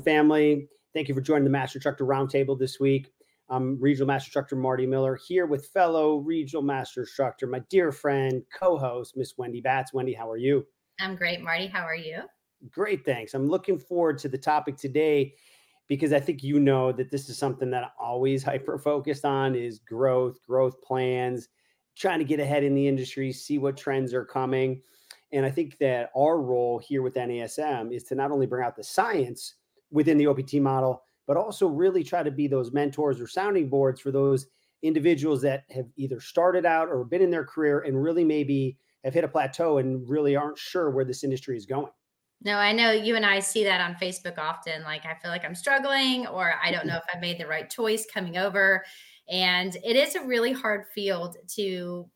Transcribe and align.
NASM 0.00 0.04
family. 0.04 0.68
Thank 0.94 1.08
you 1.08 1.14
for 1.14 1.20
joining 1.20 1.44
the 1.44 1.50
Master 1.50 1.78
Instructor 1.78 2.04
Roundtable 2.04 2.58
this 2.58 2.80
week. 2.80 3.12
I'm 3.48 3.80
Regional 3.80 4.06
Master 4.06 4.28
Instructor 4.28 4.56
Marty 4.56 4.86
Miller 4.86 5.18
here 5.26 5.46
with 5.46 5.66
fellow 5.66 6.18
Regional 6.18 6.62
Master 6.62 7.00
Instructor, 7.00 7.46
my 7.46 7.60
dear 7.68 7.90
friend, 7.92 8.42
co 8.56 8.78
host, 8.78 9.16
Miss 9.16 9.36
Wendy 9.36 9.60
Batts. 9.60 9.92
Wendy, 9.92 10.12
how 10.12 10.30
are 10.30 10.36
you? 10.36 10.66
I'm 11.00 11.16
great, 11.16 11.42
Marty. 11.42 11.66
How 11.66 11.82
are 11.82 11.96
you? 11.96 12.22
Great, 12.70 13.04
thanks. 13.04 13.34
I'm 13.34 13.46
looking 13.46 13.78
forward 13.78 14.18
to 14.18 14.28
the 14.28 14.38
topic 14.38 14.76
today 14.76 15.34
because 15.88 16.12
I 16.12 16.20
think 16.20 16.42
you 16.42 16.60
know 16.60 16.92
that 16.92 17.10
this 17.10 17.28
is 17.28 17.38
something 17.38 17.70
that 17.70 17.84
I'm 17.84 17.90
always 17.98 18.42
hyper 18.44 18.78
focused 18.78 19.24
on 19.24 19.54
is 19.54 19.80
growth, 19.80 20.40
growth 20.46 20.80
plans, 20.82 21.48
trying 21.96 22.20
to 22.20 22.24
get 22.24 22.40
ahead 22.40 22.62
in 22.62 22.74
the 22.74 22.86
industry, 22.86 23.32
see 23.32 23.58
what 23.58 23.76
trends 23.76 24.14
are 24.14 24.24
coming. 24.24 24.82
And 25.32 25.46
I 25.46 25.50
think 25.50 25.78
that 25.78 26.10
our 26.16 26.40
role 26.40 26.78
here 26.78 27.02
with 27.02 27.14
NASM 27.14 27.94
is 27.94 28.04
to 28.04 28.14
not 28.14 28.30
only 28.30 28.46
bring 28.46 28.64
out 28.64 28.76
the 28.76 28.84
science 28.84 29.54
within 29.90 30.18
the 30.18 30.26
OPT 30.26 30.54
model, 30.54 31.02
but 31.26 31.36
also 31.36 31.66
really 31.66 32.02
try 32.02 32.22
to 32.22 32.30
be 32.30 32.46
those 32.46 32.72
mentors 32.72 33.20
or 33.20 33.26
sounding 33.26 33.68
boards 33.68 34.00
for 34.00 34.10
those 34.10 34.46
individuals 34.82 35.42
that 35.42 35.64
have 35.70 35.86
either 35.96 36.20
started 36.20 36.64
out 36.64 36.88
or 36.88 37.04
been 37.04 37.22
in 37.22 37.30
their 37.30 37.44
career 37.44 37.80
and 37.80 38.02
really 38.02 38.24
maybe 38.24 38.76
have 39.04 39.14
hit 39.14 39.24
a 39.24 39.28
plateau 39.28 39.78
and 39.78 40.08
really 40.08 40.36
aren't 40.36 40.58
sure 40.58 40.90
where 40.90 41.04
this 41.04 41.24
industry 41.24 41.56
is 41.56 41.66
going. 41.66 41.90
No, 42.42 42.56
I 42.56 42.72
know 42.72 42.90
you 42.90 43.16
and 43.16 43.26
I 43.26 43.40
see 43.40 43.64
that 43.64 43.82
on 43.82 43.96
Facebook 43.96 44.38
often. 44.38 44.82
Like, 44.82 45.04
I 45.04 45.14
feel 45.20 45.30
like 45.30 45.44
I'm 45.44 45.54
struggling, 45.54 46.26
or 46.26 46.54
I 46.62 46.70
don't 46.70 46.86
know 46.86 46.96
if 46.96 47.04
I've 47.12 47.20
made 47.20 47.38
the 47.38 47.46
right 47.46 47.68
choice 47.68 48.06
coming 48.12 48.38
over. 48.38 48.82
And 49.30 49.76
it 49.84 49.94
is 49.94 50.14
a 50.14 50.24
really 50.24 50.52
hard 50.52 50.86
field 50.94 51.36
to 51.56 52.08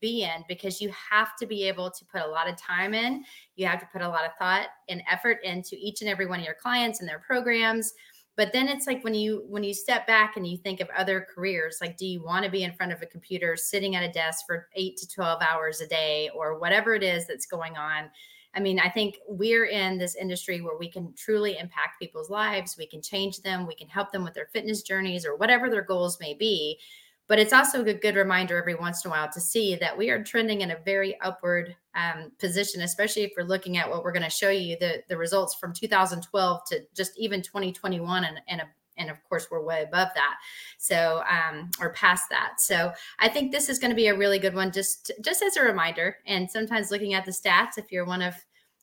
be 0.00 0.22
in 0.22 0.44
because 0.48 0.80
you 0.80 0.92
have 1.10 1.36
to 1.36 1.46
be 1.46 1.64
able 1.64 1.90
to 1.90 2.04
put 2.04 2.22
a 2.22 2.26
lot 2.26 2.48
of 2.48 2.56
time 2.56 2.94
in. 2.94 3.24
You 3.56 3.66
have 3.66 3.80
to 3.80 3.88
put 3.92 4.02
a 4.02 4.08
lot 4.08 4.24
of 4.24 4.32
thought 4.38 4.68
and 4.88 5.02
effort 5.10 5.38
into 5.44 5.76
each 5.78 6.00
and 6.00 6.10
every 6.10 6.26
one 6.26 6.40
of 6.40 6.44
your 6.44 6.54
clients 6.54 7.00
and 7.00 7.08
their 7.08 7.20
programs. 7.20 7.92
But 8.36 8.52
then 8.52 8.66
it's 8.66 8.86
like 8.86 9.04
when 9.04 9.14
you 9.14 9.44
when 9.48 9.62
you 9.62 9.74
step 9.74 10.06
back 10.06 10.36
and 10.36 10.46
you 10.46 10.56
think 10.56 10.80
of 10.80 10.88
other 10.96 11.26
careers, 11.34 11.78
like 11.80 11.96
do 11.98 12.06
you 12.06 12.24
want 12.24 12.44
to 12.44 12.50
be 12.50 12.62
in 12.62 12.72
front 12.72 12.92
of 12.92 13.02
a 13.02 13.06
computer 13.06 13.56
sitting 13.56 13.94
at 13.94 14.02
a 14.02 14.12
desk 14.12 14.46
for 14.46 14.68
8 14.74 14.96
to 14.96 15.08
12 15.08 15.42
hours 15.42 15.80
a 15.80 15.86
day 15.86 16.30
or 16.34 16.58
whatever 16.58 16.94
it 16.94 17.02
is 17.02 17.26
that's 17.26 17.46
going 17.46 17.76
on? 17.76 18.10
I 18.54 18.60
mean, 18.60 18.78
I 18.78 18.90
think 18.90 19.18
we're 19.26 19.66
in 19.66 19.98
this 19.98 20.14
industry 20.14 20.60
where 20.60 20.76
we 20.76 20.90
can 20.90 21.14
truly 21.16 21.56
impact 21.58 21.98
people's 21.98 22.28
lives. 22.28 22.76
We 22.76 22.86
can 22.86 23.00
change 23.00 23.40
them. 23.40 23.66
We 23.66 23.74
can 23.74 23.88
help 23.88 24.12
them 24.12 24.24
with 24.24 24.34
their 24.34 24.48
fitness 24.52 24.82
journeys 24.82 25.24
or 25.24 25.36
whatever 25.36 25.70
their 25.70 25.82
goals 25.82 26.20
may 26.20 26.34
be. 26.34 26.78
But 27.28 27.38
it's 27.38 27.52
also 27.52 27.84
a 27.84 27.94
good 27.94 28.16
reminder 28.16 28.58
every 28.58 28.74
once 28.74 29.04
in 29.04 29.10
a 29.10 29.14
while 29.14 29.30
to 29.32 29.40
see 29.40 29.76
that 29.76 29.96
we 29.96 30.10
are 30.10 30.22
trending 30.22 30.60
in 30.60 30.70
a 30.70 30.78
very 30.84 31.18
upward 31.20 31.74
um, 31.94 32.32
position, 32.38 32.82
especially 32.82 33.22
if 33.22 33.32
we're 33.36 33.44
looking 33.44 33.78
at 33.78 33.88
what 33.88 34.02
we're 34.02 34.12
going 34.12 34.22
to 34.22 34.30
show 34.30 34.50
you 34.50 34.76
the, 34.78 35.02
the 35.08 35.16
results 35.16 35.54
from 35.54 35.72
2012 35.72 36.60
to 36.68 36.80
just 36.94 37.18
even 37.18 37.42
2021 37.42 38.24
and, 38.24 38.40
and 38.48 38.60
a 38.60 38.68
and 38.98 39.10
of 39.10 39.16
course 39.26 39.48
we're 39.50 39.64
way 39.64 39.82
above 39.82 40.08
that. 40.14 40.36
So 40.78 41.22
um 41.28 41.70
or 41.80 41.94
past 41.94 42.24
that. 42.30 42.60
So 42.60 42.92
i 43.18 43.28
think 43.28 43.50
this 43.50 43.68
is 43.68 43.78
going 43.78 43.90
to 43.90 43.96
be 43.96 44.08
a 44.08 44.16
really 44.16 44.38
good 44.38 44.54
one 44.54 44.70
just 44.70 45.10
just 45.24 45.42
as 45.42 45.56
a 45.56 45.62
reminder 45.62 46.16
and 46.26 46.50
sometimes 46.50 46.90
looking 46.90 47.14
at 47.14 47.24
the 47.24 47.30
stats 47.30 47.78
if 47.78 47.90
you're 47.90 48.04
one 48.04 48.22
of 48.22 48.34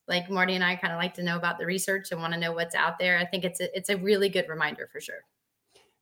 like 0.08 0.30
marty 0.30 0.56
and 0.56 0.64
i 0.64 0.76
kind 0.76 0.92
of 0.92 1.00
like 1.00 1.14
to 1.14 1.24
know 1.24 1.38
about 1.38 1.60
the 1.60 1.66
research 1.66 2.12
and 2.12 2.20
want 2.20 2.34
to 2.34 2.40
know 2.40 2.52
what's 2.52 2.76
out 2.76 2.98
there 3.00 3.18
i 3.18 3.26
think 3.26 3.46
it's 3.46 3.62
a, 3.62 3.78
it's 3.78 3.90
a 3.90 3.98
really 3.98 4.28
good 4.28 4.50
reminder 4.50 4.90
for 4.92 5.00
sure 5.00 5.24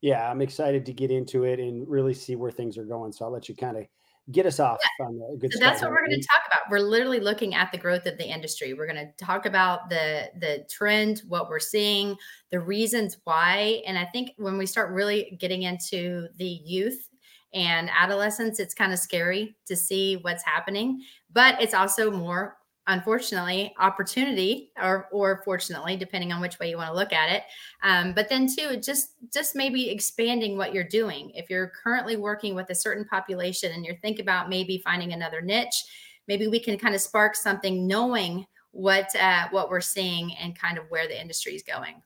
yeah, 0.01 0.29
I'm 0.29 0.41
excited 0.41 0.85
to 0.85 0.93
get 0.93 1.11
into 1.11 1.43
it 1.43 1.59
and 1.59 1.87
really 1.87 2.13
see 2.13 2.35
where 2.35 2.51
things 2.51 2.77
are 2.77 2.85
going. 2.85 3.11
So 3.11 3.25
I'll 3.25 3.31
let 3.31 3.49
you 3.49 3.55
kind 3.55 3.77
of 3.77 3.85
get 4.31 4.45
us 4.45 4.59
off 4.59 4.77
yeah. 4.99 5.05
on 5.05 5.21
a 5.33 5.37
good. 5.37 5.53
So 5.53 5.59
that's 5.59 5.81
what 5.81 5.91
we're 5.91 6.05
going 6.05 6.19
to 6.19 6.27
talk 6.27 6.43
about. 6.47 6.69
We're 6.69 6.79
literally 6.79 7.19
looking 7.19 7.55
at 7.55 7.71
the 7.71 7.77
growth 7.77 8.05
of 8.05 8.17
the 8.17 8.25
industry. 8.25 8.73
We're 8.73 8.91
going 8.91 9.07
to 9.07 9.25
talk 9.25 9.45
about 9.45 9.89
the 9.89 10.29
the 10.39 10.65
trend, 10.69 11.23
what 11.27 11.49
we're 11.49 11.59
seeing, 11.59 12.15
the 12.51 12.59
reasons 12.59 13.17
why, 13.23 13.81
and 13.87 13.97
I 13.97 14.05
think 14.05 14.31
when 14.37 14.57
we 14.57 14.65
start 14.65 14.91
really 14.91 15.37
getting 15.39 15.63
into 15.63 16.27
the 16.37 16.61
youth 16.65 17.09
and 17.53 17.89
adolescents, 17.97 18.59
it's 18.59 18.73
kind 18.73 18.91
of 18.91 18.99
scary 18.99 19.55
to 19.65 19.75
see 19.75 20.17
what's 20.17 20.43
happening, 20.43 21.01
but 21.31 21.61
it's 21.61 21.73
also 21.73 22.11
more 22.11 22.56
unfortunately 22.87 23.73
opportunity 23.79 24.71
or 24.81 25.07
or 25.11 25.41
fortunately 25.43 25.97
depending 25.97 26.31
on 26.31 26.41
which 26.41 26.57
way 26.59 26.69
you 26.69 26.77
want 26.77 26.89
to 26.89 26.95
look 26.95 27.13
at 27.13 27.31
it. 27.31 27.43
Um, 27.83 28.13
but 28.13 28.29
then 28.29 28.47
too 28.47 28.77
just 28.77 29.11
just 29.33 29.55
maybe 29.55 29.89
expanding 29.89 30.57
what 30.57 30.73
you're 30.73 30.83
doing. 30.83 31.31
If 31.35 31.49
you're 31.49 31.71
currently 31.83 32.15
working 32.15 32.55
with 32.55 32.69
a 32.69 32.75
certain 32.75 33.05
population 33.05 33.71
and 33.73 33.85
you're 33.85 33.97
thinking 33.97 34.23
about 34.23 34.49
maybe 34.49 34.81
finding 34.83 35.13
another 35.13 35.41
niche 35.41 35.85
maybe 36.27 36.47
we 36.47 36.59
can 36.59 36.77
kind 36.77 36.93
of 36.93 37.01
spark 37.01 37.35
something 37.35 37.87
knowing 37.87 38.45
what 38.71 39.13
uh, 39.15 39.47
what 39.51 39.69
we're 39.69 39.81
seeing 39.81 40.33
and 40.35 40.57
kind 40.57 40.77
of 40.77 40.85
where 40.89 41.07
the 41.07 41.19
industry 41.19 41.53
is 41.55 41.63
going. 41.63 42.01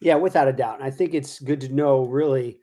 Yeah 0.00 0.16
without 0.16 0.48
a 0.48 0.52
doubt 0.52 0.76
and 0.76 0.84
i 0.84 0.90
think 0.90 1.14
it's 1.14 1.38
good 1.38 1.60
to 1.60 1.68
know 1.68 2.04
really 2.04 2.58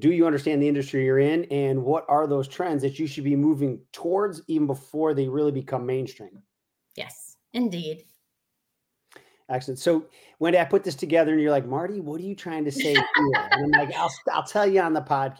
do 0.00 0.10
you 0.10 0.26
understand 0.26 0.60
the 0.60 0.68
industry 0.68 1.04
you're 1.04 1.20
in 1.20 1.44
and 1.44 1.80
what 1.80 2.04
are 2.08 2.26
those 2.26 2.48
trends 2.48 2.82
that 2.82 2.98
you 2.98 3.06
should 3.06 3.22
be 3.22 3.36
moving 3.36 3.80
towards 3.92 4.42
even 4.48 4.66
before 4.66 5.14
they 5.14 5.28
really 5.28 5.52
become 5.52 5.86
mainstream 5.86 6.42
Yes, 6.96 7.36
indeed. 7.52 8.04
Excellent. 9.48 9.80
So 9.80 10.06
when 10.38 10.54
I 10.54 10.64
put 10.64 10.84
this 10.84 10.94
together 10.94 11.32
and 11.32 11.40
you're 11.40 11.50
like, 11.50 11.66
Marty, 11.66 12.00
what 12.00 12.20
are 12.20 12.24
you 12.24 12.36
trying 12.36 12.64
to 12.64 12.72
say 12.72 12.94
here? 12.94 13.48
And 13.50 13.64
I'm 13.64 13.86
like, 13.86 13.94
I'll, 13.96 14.12
I'll 14.32 14.44
tell 14.44 14.66
you 14.66 14.80
on 14.80 14.92
the 14.92 15.02
podcast. 15.02 15.38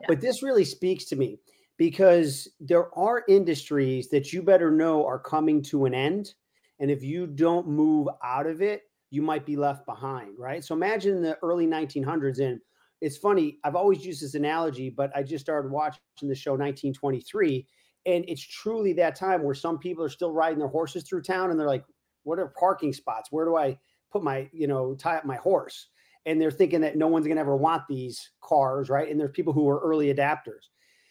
Yeah. 0.00 0.06
But 0.08 0.20
this 0.20 0.42
really 0.42 0.64
speaks 0.64 1.04
to 1.06 1.16
me 1.16 1.38
because 1.76 2.48
there 2.58 2.96
are 2.98 3.24
industries 3.28 4.08
that 4.08 4.32
you 4.32 4.42
better 4.42 4.70
know 4.70 5.06
are 5.06 5.18
coming 5.18 5.62
to 5.64 5.84
an 5.84 5.94
end. 5.94 6.34
And 6.80 6.90
if 6.90 7.02
you 7.02 7.26
don't 7.26 7.68
move 7.68 8.08
out 8.22 8.46
of 8.46 8.62
it, 8.62 8.82
you 9.10 9.22
might 9.22 9.46
be 9.46 9.56
left 9.56 9.84
behind, 9.86 10.38
right? 10.38 10.64
So 10.64 10.74
imagine 10.74 11.22
the 11.22 11.38
early 11.42 11.66
1900s. 11.66 12.40
And 12.40 12.60
it's 13.00 13.18
funny, 13.18 13.58
I've 13.62 13.76
always 13.76 14.04
used 14.04 14.22
this 14.22 14.34
analogy, 14.34 14.88
but 14.88 15.14
I 15.14 15.22
just 15.22 15.44
started 15.44 15.70
watching 15.70 16.00
the 16.22 16.34
show 16.34 16.52
1923 16.52 17.66
and 18.06 18.24
it's 18.28 18.42
truly 18.42 18.92
that 18.94 19.16
time 19.16 19.42
where 19.42 19.54
some 19.54 19.78
people 19.78 20.04
are 20.04 20.10
still 20.10 20.32
riding 20.32 20.58
their 20.58 20.68
horses 20.68 21.04
through 21.04 21.22
town 21.22 21.50
and 21.50 21.58
they're 21.58 21.66
like, 21.66 21.84
what 22.24 22.38
are 22.38 22.52
parking 22.58 22.92
spots? 22.92 23.32
Where 23.32 23.44
do 23.44 23.56
I 23.56 23.78
put 24.12 24.22
my, 24.22 24.48
you 24.52 24.66
know, 24.66 24.94
tie 24.94 25.16
up 25.16 25.24
my 25.24 25.36
horse? 25.36 25.88
And 26.26 26.40
they're 26.40 26.50
thinking 26.50 26.80
that 26.82 26.96
no 26.96 27.08
one's 27.08 27.26
going 27.26 27.36
to 27.36 27.40
ever 27.40 27.56
want 27.56 27.82
these 27.88 28.30
cars, 28.42 28.88
right? 28.88 29.10
And 29.10 29.20
there's 29.20 29.30
people 29.30 29.52
who 29.52 29.68
are 29.68 29.80
early 29.80 30.12
adapters. 30.12 30.68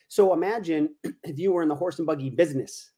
So 0.08 0.34
imagine 0.34 0.96
if 1.24 1.40
you 1.40 1.52
were 1.52 1.64
in 1.64 1.70
the 1.70 1.76
horse 1.76 2.00
and 2.00 2.08
buggy 2.08 2.30
business 2.30 2.92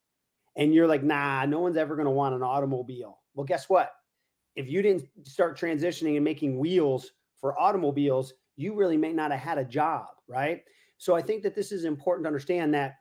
and 0.57 0.73
you're 0.73 0.87
like, 0.87 1.03
nah, 1.03 1.45
no 1.45 1.59
one's 1.59 1.77
ever 1.77 1.95
going 1.95 2.05
to 2.05 2.11
want 2.11 2.35
an 2.35 2.43
automobile. 2.43 3.19
Well, 3.33 3.45
guess 3.45 3.69
what? 3.69 3.91
If 4.55 4.69
you 4.69 4.81
didn't 4.81 5.07
start 5.23 5.59
transitioning 5.59 6.15
and 6.15 6.23
making 6.23 6.57
wheels 6.57 7.11
for 7.39 7.59
automobiles, 7.59 8.33
you 8.55 8.73
really 8.73 8.97
may 8.97 9.11
not 9.11 9.31
have 9.31 9.41
had 9.41 9.57
a 9.57 9.65
job, 9.65 10.07
right? 10.27 10.61
So 10.97 11.15
I 11.15 11.21
think 11.21 11.43
that 11.43 11.55
this 11.55 11.73
is 11.73 11.83
important 11.83 12.23
to 12.23 12.29
understand 12.29 12.73
that 12.73 12.95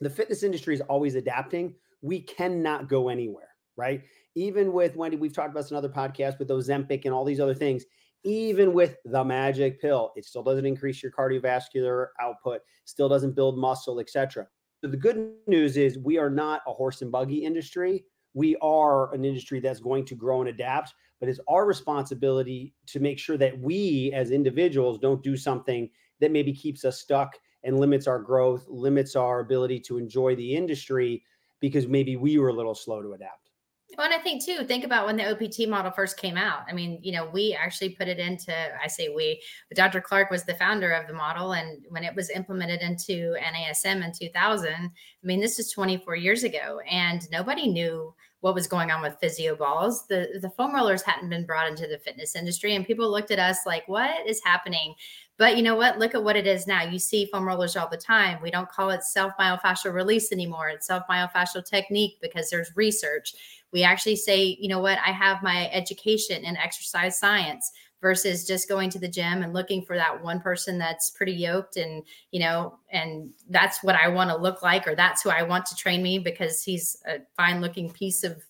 the 0.00 0.10
fitness 0.10 0.42
industry 0.42 0.74
is 0.74 0.80
always 0.82 1.14
adapting. 1.14 1.74
We 2.02 2.20
cannot 2.20 2.88
go 2.88 3.08
anywhere, 3.08 3.48
right? 3.76 4.02
Even 4.34 4.72
with 4.72 4.96
Wendy, 4.96 5.16
we've 5.16 5.32
talked 5.32 5.50
about 5.50 5.62
this 5.62 5.70
in 5.70 5.76
other 5.76 5.88
podcasts 5.88 6.38
with 6.38 6.48
Ozempic 6.48 7.04
and 7.04 7.12
all 7.12 7.24
these 7.24 7.40
other 7.40 7.54
things. 7.54 7.84
Even 8.24 8.72
with 8.72 8.96
the 9.04 9.24
magic 9.24 9.80
pill, 9.80 10.12
it 10.16 10.24
still 10.24 10.42
doesn't 10.42 10.66
increase 10.66 11.02
your 11.02 11.12
cardiovascular 11.12 12.08
output, 12.20 12.60
still 12.84 13.08
doesn't 13.08 13.34
build 13.34 13.58
muscle, 13.58 14.00
etc. 14.00 14.46
So 14.80 14.88
the 14.88 14.96
good 14.96 15.32
news 15.46 15.76
is 15.76 15.98
we 15.98 16.18
are 16.18 16.30
not 16.30 16.62
a 16.66 16.72
horse 16.72 17.02
and 17.02 17.10
buggy 17.10 17.44
industry. 17.44 18.04
We 18.34 18.56
are 18.56 19.12
an 19.14 19.24
industry 19.24 19.60
that's 19.60 19.80
going 19.80 20.04
to 20.06 20.14
grow 20.14 20.40
and 20.40 20.48
adapt, 20.48 20.94
but 21.18 21.28
it's 21.28 21.40
our 21.48 21.66
responsibility 21.66 22.74
to 22.86 23.00
make 23.00 23.18
sure 23.18 23.36
that 23.38 23.58
we 23.58 24.12
as 24.14 24.30
individuals 24.30 24.98
don't 24.98 25.22
do 25.22 25.36
something 25.36 25.90
that 26.20 26.30
maybe 26.30 26.52
keeps 26.52 26.84
us 26.84 27.00
stuck 27.00 27.36
and 27.64 27.78
limits 27.78 28.06
our 28.06 28.20
growth, 28.20 28.64
limits 28.68 29.16
our 29.16 29.40
ability 29.40 29.80
to 29.80 29.98
enjoy 29.98 30.36
the 30.36 30.54
industry 30.54 31.22
because 31.60 31.86
maybe 31.86 32.16
we 32.16 32.38
were 32.38 32.48
a 32.48 32.52
little 32.52 32.74
slow 32.74 33.02
to 33.02 33.12
adapt. 33.12 33.48
Well, 33.96 34.04
and 34.04 34.14
I 34.14 34.18
think 34.18 34.44
too, 34.44 34.64
think 34.64 34.84
about 34.84 35.06
when 35.06 35.16
the 35.16 35.30
OPT 35.30 35.68
model 35.68 35.90
first 35.90 36.18
came 36.18 36.36
out. 36.36 36.60
I 36.68 36.72
mean, 36.72 37.00
you 37.02 37.10
know, 37.10 37.28
we 37.32 37.56
actually 37.58 37.90
put 37.90 38.06
it 38.06 38.18
into, 38.18 38.54
I 38.80 38.86
say 38.86 39.08
we, 39.08 39.42
but 39.68 39.76
Dr. 39.76 40.00
Clark 40.00 40.30
was 40.30 40.44
the 40.44 40.54
founder 40.54 40.92
of 40.92 41.08
the 41.08 41.14
model. 41.14 41.52
And 41.52 41.84
when 41.88 42.04
it 42.04 42.14
was 42.14 42.30
implemented 42.30 42.80
into 42.82 43.34
NASM 43.40 44.04
in 44.04 44.12
2000, 44.12 44.72
I 44.72 44.90
mean, 45.22 45.40
this 45.40 45.58
is 45.58 45.72
24 45.72 46.16
years 46.16 46.44
ago, 46.44 46.80
and 46.88 47.28
nobody 47.32 47.66
knew 47.66 48.14
what 48.40 48.54
was 48.54 48.66
going 48.68 48.90
on 48.90 49.02
with 49.02 49.18
physio 49.20 49.56
balls. 49.56 50.06
The 50.06 50.38
the 50.40 50.50
foam 50.50 50.74
rollers 50.74 51.02
hadn't 51.02 51.30
been 51.30 51.46
brought 51.46 51.68
into 51.68 51.86
the 51.86 51.98
fitness 51.98 52.36
industry, 52.36 52.74
and 52.74 52.86
people 52.86 53.10
looked 53.10 53.30
at 53.30 53.38
us 53.38 53.66
like, 53.66 53.86
"What 53.88 54.26
is 54.26 54.40
happening?" 54.44 54.94
But 55.38 55.56
you 55.56 55.62
know 55.62 55.76
what? 55.76 55.98
Look 55.98 56.14
at 56.14 56.24
what 56.24 56.36
it 56.36 56.46
is 56.46 56.66
now. 56.66 56.82
You 56.82 56.98
see 56.98 57.26
foam 57.26 57.46
rollers 57.46 57.76
all 57.76 57.88
the 57.88 57.96
time. 57.96 58.42
We 58.42 58.50
don't 58.50 58.68
call 58.68 58.90
it 58.90 59.04
self 59.04 59.32
myofascial 59.38 59.92
release 59.92 60.32
anymore. 60.32 60.68
It's 60.68 60.86
self 60.86 61.04
myofascial 61.08 61.64
technique 61.64 62.18
because 62.20 62.50
there's 62.50 62.76
research. 62.76 63.34
We 63.72 63.82
actually 63.82 64.16
say, 64.16 64.56
you 64.58 64.68
know 64.68 64.80
what? 64.80 64.98
I 65.04 65.10
have 65.10 65.42
my 65.42 65.70
education 65.70 66.44
in 66.44 66.56
exercise 66.56 67.18
science 67.18 67.70
versus 68.00 68.46
just 68.46 68.68
going 68.68 68.90
to 68.90 68.98
the 68.98 69.08
gym 69.08 69.42
and 69.42 69.52
looking 69.52 69.82
for 69.82 69.96
that 69.96 70.22
one 70.22 70.40
person 70.40 70.78
that's 70.78 71.10
pretty 71.10 71.32
yoked 71.32 71.76
and 71.76 72.04
you 72.30 72.40
know 72.40 72.78
and 72.92 73.30
that's 73.50 73.82
what 73.82 73.96
i 73.96 74.08
want 74.08 74.30
to 74.30 74.36
look 74.36 74.62
like 74.62 74.86
or 74.86 74.94
that's 74.94 75.22
who 75.22 75.30
i 75.30 75.42
want 75.42 75.66
to 75.66 75.74
train 75.74 76.02
me 76.02 76.18
because 76.18 76.62
he's 76.62 76.96
a 77.06 77.18
fine 77.36 77.60
looking 77.60 77.90
piece 77.90 78.24
of 78.24 78.42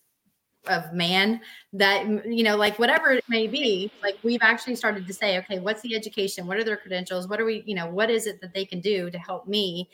of 0.67 0.91
man 0.93 1.39
that 1.73 2.05
you 2.25 2.43
know 2.43 2.57
like 2.57 2.77
whatever 2.79 3.11
it 3.11 3.23
may 3.29 3.47
be 3.47 3.89
like 4.03 4.17
we've 4.23 4.41
actually 4.41 4.75
started 4.75 5.07
to 5.07 5.13
say 5.13 5.37
okay 5.37 5.59
what's 5.59 5.81
the 5.81 5.95
education? 5.95 6.45
What 6.47 6.57
are 6.57 6.63
their 6.63 6.77
credentials? 6.77 7.27
What 7.27 7.39
are 7.39 7.45
we 7.45 7.63
you 7.65 7.75
know 7.75 7.89
what 7.89 8.09
is 8.09 8.27
it 8.27 8.41
that 8.41 8.53
they 8.53 8.65
can 8.65 8.81
do 8.81 9.09
to 9.09 9.17
help 9.17 9.47
me 9.47 9.89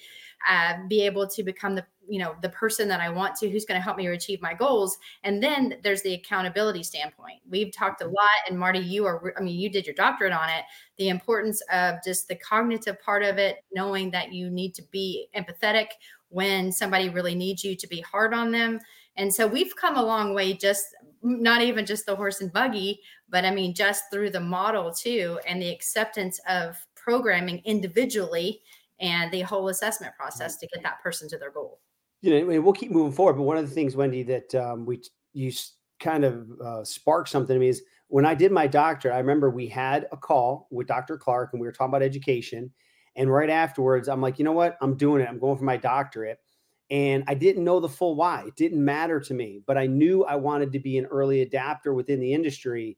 uh, 0.49 0.75
be 0.87 1.01
able 1.01 1.27
to 1.27 1.43
become 1.43 1.75
the 1.75 1.85
you 2.07 2.19
know 2.19 2.35
the 2.43 2.49
person 2.49 2.87
that 2.87 2.99
i 2.99 3.09
want 3.09 3.35
to 3.35 3.49
who's 3.49 3.65
going 3.65 3.79
to 3.79 3.83
help 3.83 3.97
me 3.97 4.07
achieve 4.07 4.41
my 4.41 4.53
goals? 4.53 4.97
And 5.23 5.41
then 5.41 5.75
there's 5.83 6.01
the 6.01 6.15
accountability 6.15 6.83
standpoint. 6.83 7.41
We've 7.49 7.71
talked 7.71 8.01
a 8.01 8.07
lot 8.07 8.29
and 8.49 8.57
marty 8.57 8.79
you 8.79 9.05
are 9.05 9.33
i 9.37 9.41
mean 9.41 9.59
you 9.59 9.69
did 9.69 9.85
your 9.85 9.95
doctorate 9.95 10.33
on 10.33 10.49
it 10.49 10.63
the 10.97 11.09
importance 11.09 11.61
of 11.71 11.95
just 12.03 12.27
the 12.27 12.35
cognitive 12.35 12.99
part 13.01 13.23
of 13.23 13.37
it 13.37 13.57
knowing 13.73 14.11
that 14.11 14.33
you 14.33 14.49
need 14.49 14.73
to 14.75 14.83
be 14.91 15.27
empathetic 15.35 15.87
when 16.29 16.71
somebody 16.71 17.09
really 17.09 17.35
needs 17.35 17.63
you 17.63 17.75
to 17.75 17.87
be 17.87 18.01
hard 18.01 18.33
on 18.33 18.51
them 18.51 18.79
and 19.17 19.33
so 19.33 19.47
we've 19.47 19.75
come 19.75 19.97
a 19.97 20.03
long 20.03 20.33
way 20.33 20.53
just 20.53 20.85
not 21.21 21.61
even 21.61 21.85
just 21.85 22.05
the 22.05 22.15
horse 22.15 22.41
and 22.41 22.53
buggy 22.53 22.99
but 23.29 23.45
i 23.45 23.51
mean 23.51 23.73
just 23.73 24.03
through 24.11 24.29
the 24.29 24.39
model 24.39 24.91
too 24.93 25.39
and 25.47 25.61
the 25.61 25.69
acceptance 25.69 26.39
of 26.47 26.77
programming 26.95 27.61
individually 27.65 28.61
and 28.99 29.31
the 29.31 29.41
whole 29.41 29.69
assessment 29.69 30.13
process 30.15 30.57
to 30.57 30.67
get 30.67 30.83
that 30.83 31.01
person 31.01 31.27
to 31.27 31.37
their 31.37 31.51
goal 31.51 31.79
you 32.25 32.45
know, 32.45 32.61
we'll 32.61 32.73
keep 32.73 32.91
moving 32.91 33.13
forward. 33.13 33.33
But 33.33 33.43
one 33.43 33.57
of 33.57 33.67
the 33.67 33.75
things, 33.75 33.95
Wendy, 33.95 34.23
that 34.23 34.55
um, 34.55 34.85
we 34.85 35.01
you 35.33 35.51
kind 35.99 36.23
of 36.23 36.47
uh, 36.59 36.83
sparked 36.83 37.29
something 37.29 37.53
to 37.53 37.59
me 37.59 37.69
is 37.69 37.83
when 38.07 38.25
I 38.25 38.33
did 38.33 38.51
my 38.51 38.65
doctorate. 38.67 39.13
I 39.13 39.19
remember 39.19 39.49
we 39.49 39.67
had 39.67 40.07
a 40.11 40.17
call 40.17 40.67
with 40.71 40.87
Dr. 40.87 41.17
Clark, 41.17 41.51
and 41.53 41.61
we 41.61 41.67
were 41.67 41.71
talking 41.71 41.91
about 41.91 42.01
education. 42.01 42.71
And 43.15 43.31
right 43.31 43.49
afterwards, 43.49 44.09
I'm 44.09 44.21
like, 44.21 44.39
you 44.39 44.45
know 44.45 44.51
what? 44.51 44.75
I'm 44.81 44.97
doing 44.97 45.21
it. 45.21 45.29
I'm 45.29 45.39
going 45.39 45.57
for 45.57 45.63
my 45.63 45.77
doctorate. 45.77 46.39
And 46.91 47.23
I 47.27 47.33
didn't 47.33 47.63
know 47.63 47.79
the 47.79 47.89
full 47.89 48.15
why. 48.15 48.43
It 48.47 48.55
didn't 48.55 48.83
matter 48.83 49.19
to 49.19 49.33
me, 49.33 49.61
but 49.65 49.77
I 49.77 49.87
knew 49.87 50.23
I 50.23 50.35
wanted 50.35 50.71
to 50.73 50.79
be 50.79 50.97
an 50.97 51.05
early 51.05 51.41
adapter 51.41 51.93
within 51.93 52.19
the 52.19 52.33
industry 52.33 52.97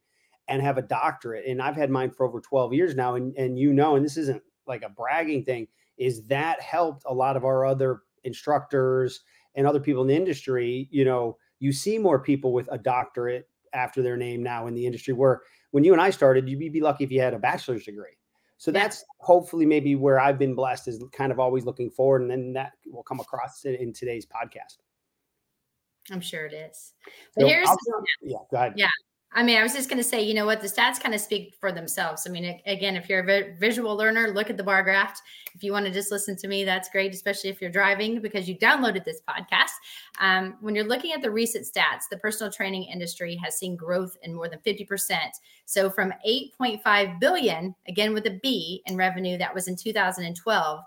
and 0.50 0.62
have 0.62 0.78
a 0.78 0.82
doctorate. 0.82 1.46
And 1.46 1.62
I've 1.62 1.76
had 1.76 1.90
mine 1.90 2.12
for 2.12 2.26
over 2.26 2.42
12 2.42 2.74
years 2.74 2.96
now. 2.96 3.16
And, 3.16 3.36
and 3.38 3.58
you 3.58 3.74
know, 3.74 3.96
and 3.96 4.04
this 4.04 4.18
isn't 4.18 4.42
like 4.66 4.84
a 4.84 4.90
bragging 4.90 5.46
thing, 5.46 5.68
is 5.98 6.26
that 6.28 6.62
helped 6.62 7.04
a 7.06 7.14
lot 7.14 7.38
of 7.38 7.46
our 7.46 7.66
other 7.66 8.02
instructors 8.24 9.22
and 9.56 9.66
other 9.66 9.80
people 9.80 10.02
in 10.04 10.10
the 10.10 10.16
industry, 10.16 10.88
you 10.92 11.04
know, 11.04 11.38
you 11.60 11.72
see 11.72 11.98
more 11.98 12.20
people 12.20 12.54
with 12.54 12.70
a 12.72 12.78
doctorate 12.78 13.50
after 13.74 14.02
their 14.02 14.18
name 14.18 14.44
now 14.44 14.68
in 14.68 14.76
the 14.76 14.86
industry. 14.86 15.14
Where 15.14 15.42
when 15.72 15.84
you 15.84 15.94
and 15.94 16.02
I 16.02 16.12
started, 16.12 16.48
you'd 16.48 16.72
be 16.72 16.82
lucky 16.82 17.04
if 17.04 17.12
you 17.12 17.22
had 17.22 17.34
a 17.34 17.40
bachelor's 17.40 17.86
degree. 17.86 18.18
So 18.58 18.72
yeah. 18.72 18.80
that's 18.82 19.06
hopefully 19.20 19.66
maybe 19.66 19.96
where 19.96 20.20
I've 20.20 20.40
been 20.40 20.56
blessed 20.56 20.88
is 20.88 21.04
kind 21.12 21.32
of 21.32 21.40
always 21.40 21.66
looking 21.66 21.90
forward, 21.90 22.22
and 22.22 22.32
then 22.32 22.54
that 22.54 22.74
will 22.88 23.04
come 23.04 23.20
across 23.20 23.66
in 23.66 23.94
today's 23.94 24.26
podcast. 24.26 24.78
I'm 26.12 26.22
sure 26.22 26.46
it 26.46 26.54
is. 26.54 26.94
But 27.36 27.42
so 27.42 27.48
here's 27.48 27.70
yeah, 28.22 28.38
go 28.50 28.58
ahead. 28.58 28.74
Yeah, 28.76 28.88
I 29.34 29.44
mean, 29.44 29.58
I 29.58 29.64
was 29.64 29.74
just 29.74 29.90
going 29.90 29.98
to 29.98 30.08
say, 30.08 30.24
you 30.24 30.34
know 30.34 30.46
what, 30.46 30.62
the 30.62 30.68
stats 30.68 31.02
kind 31.02 31.14
of 31.14 31.20
speak 31.20 31.56
for 31.60 31.72
themselves. 31.72 32.26
I 32.26 32.32
mean, 32.32 32.60
again, 32.66 32.96
if 32.96 33.10
you're 33.10 33.20
a 33.20 33.56
visual 33.60 33.96
learner, 33.96 34.30
look 34.30 34.50
at 34.50 34.58
the 34.58 34.64
bar 34.64 34.84
graph. 34.84 35.22
If 35.54 35.64
you 35.64 35.74
want 35.74 35.86
to 35.86 35.92
just 35.92 36.12
listen 36.12 36.38
to 36.38 36.48
me, 36.48 36.64
that's 36.64 36.90
great, 36.90 37.14
especially 37.14 37.50
if 37.50 37.62
you're 37.62 37.70
driving 37.70 38.22
because 38.22 38.48
you 38.48 38.58
downloaded 38.58 39.04
this 39.04 39.22
podcast. 39.30 39.74
Um, 40.20 40.56
when 40.62 40.76
you're 40.76 40.88
looking 40.88 41.12
at 41.12 41.22
the 41.22 41.30
recent 41.30 41.66
stats, 41.66 42.08
the 42.10 42.18
personal 42.18 42.52
training 42.52 42.86
industry 42.86 43.36
has 43.44 43.58
seen 43.58 43.76
growth 43.76 44.16
in 44.24 44.34
more 44.34 44.48
than 44.48 44.60
50%. 44.66 45.18
So 45.66 45.90
from 45.90 46.14
8.5 46.26 47.20
billion, 47.20 47.76
again 47.88 48.14
with 48.14 48.26
a 48.28 48.40
B 48.42 48.82
in 48.86 48.96
revenue, 48.96 49.38
that 49.38 49.54
was 49.54 49.68
in 49.68 49.76
2012 49.76 50.80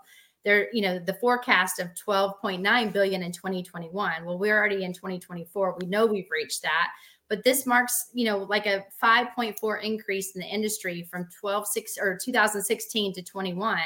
there 0.43 0.73
you 0.73 0.81
know 0.81 0.99
the 0.99 1.13
forecast 1.15 1.79
of 1.79 1.89
12.9 1.93 2.93
billion 2.93 3.23
in 3.23 3.31
2021 3.31 4.25
well 4.25 4.39
we're 4.39 4.57
already 4.57 4.83
in 4.83 4.93
2024 4.93 5.77
we 5.79 5.85
know 5.87 6.05
we've 6.05 6.31
reached 6.31 6.61
that 6.63 6.87
but 7.31 7.45
this 7.45 7.65
marks 7.65 8.09
you 8.13 8.25
know 8.25 8.39
like 8.39 8.65
a 8.65 8.83
5.4 9.01 9.81
increase 9.81 10.35
in 10.35 10.41
the 10.41 10.47
industry 10.47 11.07
from 11.09 11.27
12 11.39 11.65
6 11.65 11.97
or 11.99 12.19
2016 12.21 13.13
to 13.13 13.23
21 13.23 13.79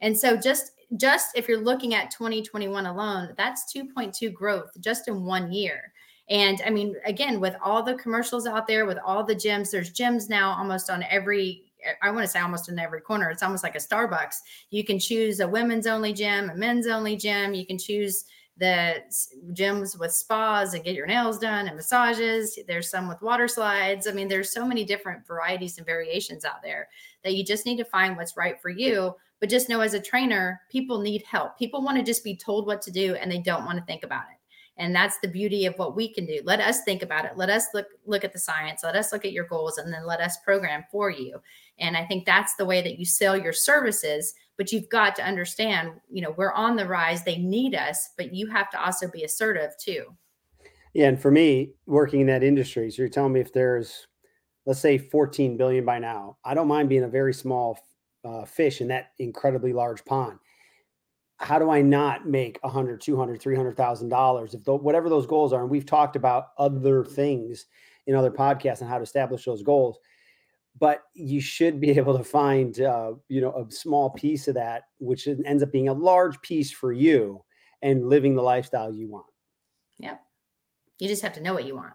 and 0.00 0.18
so 0.18 0.36
just 0.36 0.72
just 0.96 1.28
if 1.36 1.48
you're 1.48 1.62
looking 1.62 1.94
at 1.94 2.10
2021 2.10 2.86
alone 2.86 3.32
that's 3.38 3.72
2.2 3.72 4.34
growth 4.34 4.70
just 4.80 5.06
in 5.06 5.24
one 5.24 5.52
year 5.52 5.92
and 6.28 6.60
i 6.66 6.70
mean 6.70 6.96
again 7.06 7.38
with 7.40 7.54
all 7.64 7.84
the 7.84 7.94
commercials 7.94 8.48
out 8.48 8.66
there 8.66 8.84
with 8.84 8.98
all 9.06 9.22
the 9.22 9.34
gyms 9.34 9.70
there's 9.70 9.92
gyms 9.92 10.28
now 10.28 10.50
almost 10.50 10.90
on 10.90 11.04
every 11.04 11.62
I 12.00 12.12
want 12.12 12.22
to 12.22 12.28
say 12.28 12.38
almost 12.38 12.68
in 12.68 12.78
every 12.78 13.00
corner. 13.00 13.28
It's 13.30 13.42
almost 13.42 13.64
like 13.64 13.74
a 13.74 13.78
Starbucks. 13.78 14.36
You 14.70 14.84
can 14.84 15.00
choose 15.00 15.40
a 15.40 15.48
women's 15.48 15.88
only 15.88 16.12
gym, 16.12 16.48
a 16.48 16.54
men's 16.54 16.86
only 16.86 17.16
gym. 17.16 17.54
You 17.54 17.66
can 17.66 17.76
choose 17.76 18.24
the 18.62 19.02
gyms 19.54 19.98
with 19.98 20.12
spas 20.12 20.72
and 20.72 20.84
get 20.84 20.94
your 20.94 21.06
nails 21.08 21.36
done 21.40 21.66
and 21.66 21.74
massages. 21.74 22.56
There's 22.68 22.88
some 22.88 23.08
with 23.08 23.20
water 23.20 23.48
slides. 23.48 24.06
I 24.06 24.12
mean, 24.12 24.28
there's 24.28 24.52
so 24.52 24.64
many 24.64 24.84
different 24.84 25.26
varieties 25.26 25.78
and 25.78 25.86
variations 25.86 26.44
out 26.44 26.62
there 26.62 26.88
that 27.24 27.34
you 27.34 27.44
just 27.44 27.66
need 27.66 27.76
to 27.78 27.84
find 27.84 28.16
what's 28.16 28.36
right 28.36 28.60
for 28.62 28.70
you. 28.70 29.16
But 29.40 29.50
just 29.50 29.68
know 29.68 29.80
as 29.80 29.94
a 29.94 30.00
trainer, 30.00 30.60
people 30.70 31.00
need 31.00 31.24
help. 31.24 31.58
People 31.58 31.82
want 31.82 31.98
to 31.98 32.04
just 32.04 32.22
be 32.22 32.36
told 32.36 32.68
what 32.68 32.80
to 32.82 32.92
do 32.92 33.16
and 33.16 33.28
they 33.28 33.40
don't 33.40 33.66
want 33.66 33.80
to 33.80 33.84
think 33.84 34.04
about 34.04 34.26
it. 34.30 34.38
And 34.78 34.94
that's 34.94 35.18
the 35.18 35.28
beauty 35.28 35.66
of 35.66 35.74
what 35.76 35.94
we 35.94 36.12
can 36.12 36.24
do. 36.24 36.40
Let 36.44 36.60
us 36.60 36.82
think 36.82 37.02
about 37.02 37.26
it. 37.26 37.36
Let 37.36 37.50
us 37.50 37.66
look 37.74 37.86
look 38.06 38.24
at 38.24 38.32
the 38.32 38.38
science. 38.38 38.82
Let 38.82 38.96
us 38.96 39.12
look 39.12 39.24
at 39.24 39.32
your 39.32 39.46
goals 39.46 39.78
and 39.78 39.92
then 39.92 40.06
let 40.06 40.20
us 40.20 40.38
program 40.44 40.84
for 40.90 41.10
you. 41.10 41.40
And 41.78 41.96
I 41.96 42.04
think 42.06 42.24
that's 42.24 42.54
the 42.56 42.64
way 42.64 42.80
that 42.82 42.98
you 42.98 43.04
sell 43.04 43.36
your 43.36 43.52
services 43.52 44.34
but 44.56 44.70
you've 44.70 44.88
got 44.88 45.16
to 45.16 45.24
understand 45.24 45.92
you 46.10 46.22
know 46.22 46.32
we're 46.36 46.52
on 46.52 46.76
the 46.76 46.86
rise 46.86 47.24
they 47.24 47.38
need 47.38 47.74
us 47.74 48.10
but 48.16 48.34
you 48.34 48.46
have 48.46 48.70
to 48.70 48.82
also 48.82 49.08
be 49.08 49.24
assertive 49.24 49.70
too 49.78 50.04
yeah 50.94 51.08
and 51.08 51.20
for 51.20 51.30
me 51.30 51.72
working 51.86 52.20
in 52.20 52.26
that 52.26 52.42
industry 52.42 52.90
so 52.90 53.02
you're 53.02 53.08
telling 53.08 53.32
me 53.32 53.40
if 53.40 53.52
there's 53.52 54.06
let's 54.66 54.80
say 54.80 54.98
14 54.98 55.56
billion 55.56 55.84
by 55.84 55.98
now 55.98 56.36
i 56.44 56.54
don't 56.54 56.68
mind 56.68 56.88
being 56.88 57.04
a 57.04 57.08
very 57.08 57.34
small 57.34 57.78
uh, 58.24 58.44
fish 58.44 58.80
in 58.80 58.88
that 58.88 59.10
incredibly 59.18 59.72
large 59.72 60.04
pond 60.04 60.38
how 61.42 61.58
do 61.58 61.70
i 61.70 61.82
not 61.82 62.26
make 62.26 62.58
100 62.62 63.00
200 63.00 63.40
300000 63.40 64.08
dollars 64.08 64.54
if 64.54 64.64
the, 64.64 64.74
whatever 64.74 65.08
those 65.08 65.26
goals 65.26 65.52
are? 65.52 65.62
And 65.62 65.70
we've 65.70 65.86
talked 65.86 66.16
about 66.16 66.48
other 66.58 67.04
things 67.04 67.66
in 68.06 68.14
other 68.14 68.30
podcasts 68.30 68.80
and 68.80 68.88
how 68.88 68.98
to 68.98 69.04
establish 69.04 69.44
those 69.44 69.62
goals. 69.62 69.98
But 70.78 71.02
you 71.14 71.40
should 71.40 71.80
be 71.80 71.90
able 71.98 72.16
to 72.16 72.24
find 72.24 72.80
uh, 72.80 73.14
you 73.28 73.40
know 73.40 73.52
a 73.52 73.70
small 73.70 74.10
piece 74.10 74.48
of 74.48 74.54
that 74.54 74.84
which 74.98 75.28
ends 75.44 75.62
up 75.62 75.72
being 75.72 75.88
a 75.88 75.94
large 75.94 76.40
piece 76.42 76.70
for 76.70 76.92
you 76.92 77.44
and 77.82 78.08
living 78.08 78.34
the 78.34 78.42
lifestyle 78.42 78.92
you 78.92 79.08
want. 79.08 79.26
Yep. 79.98 80.20
You 80.98 81.08
just 81.08 81.22
have 81.22 81.32
to 81.34 81.42
know 81.42 81.54
what 81.54 81.66
you 81.66 81.74
want 81.74 81.94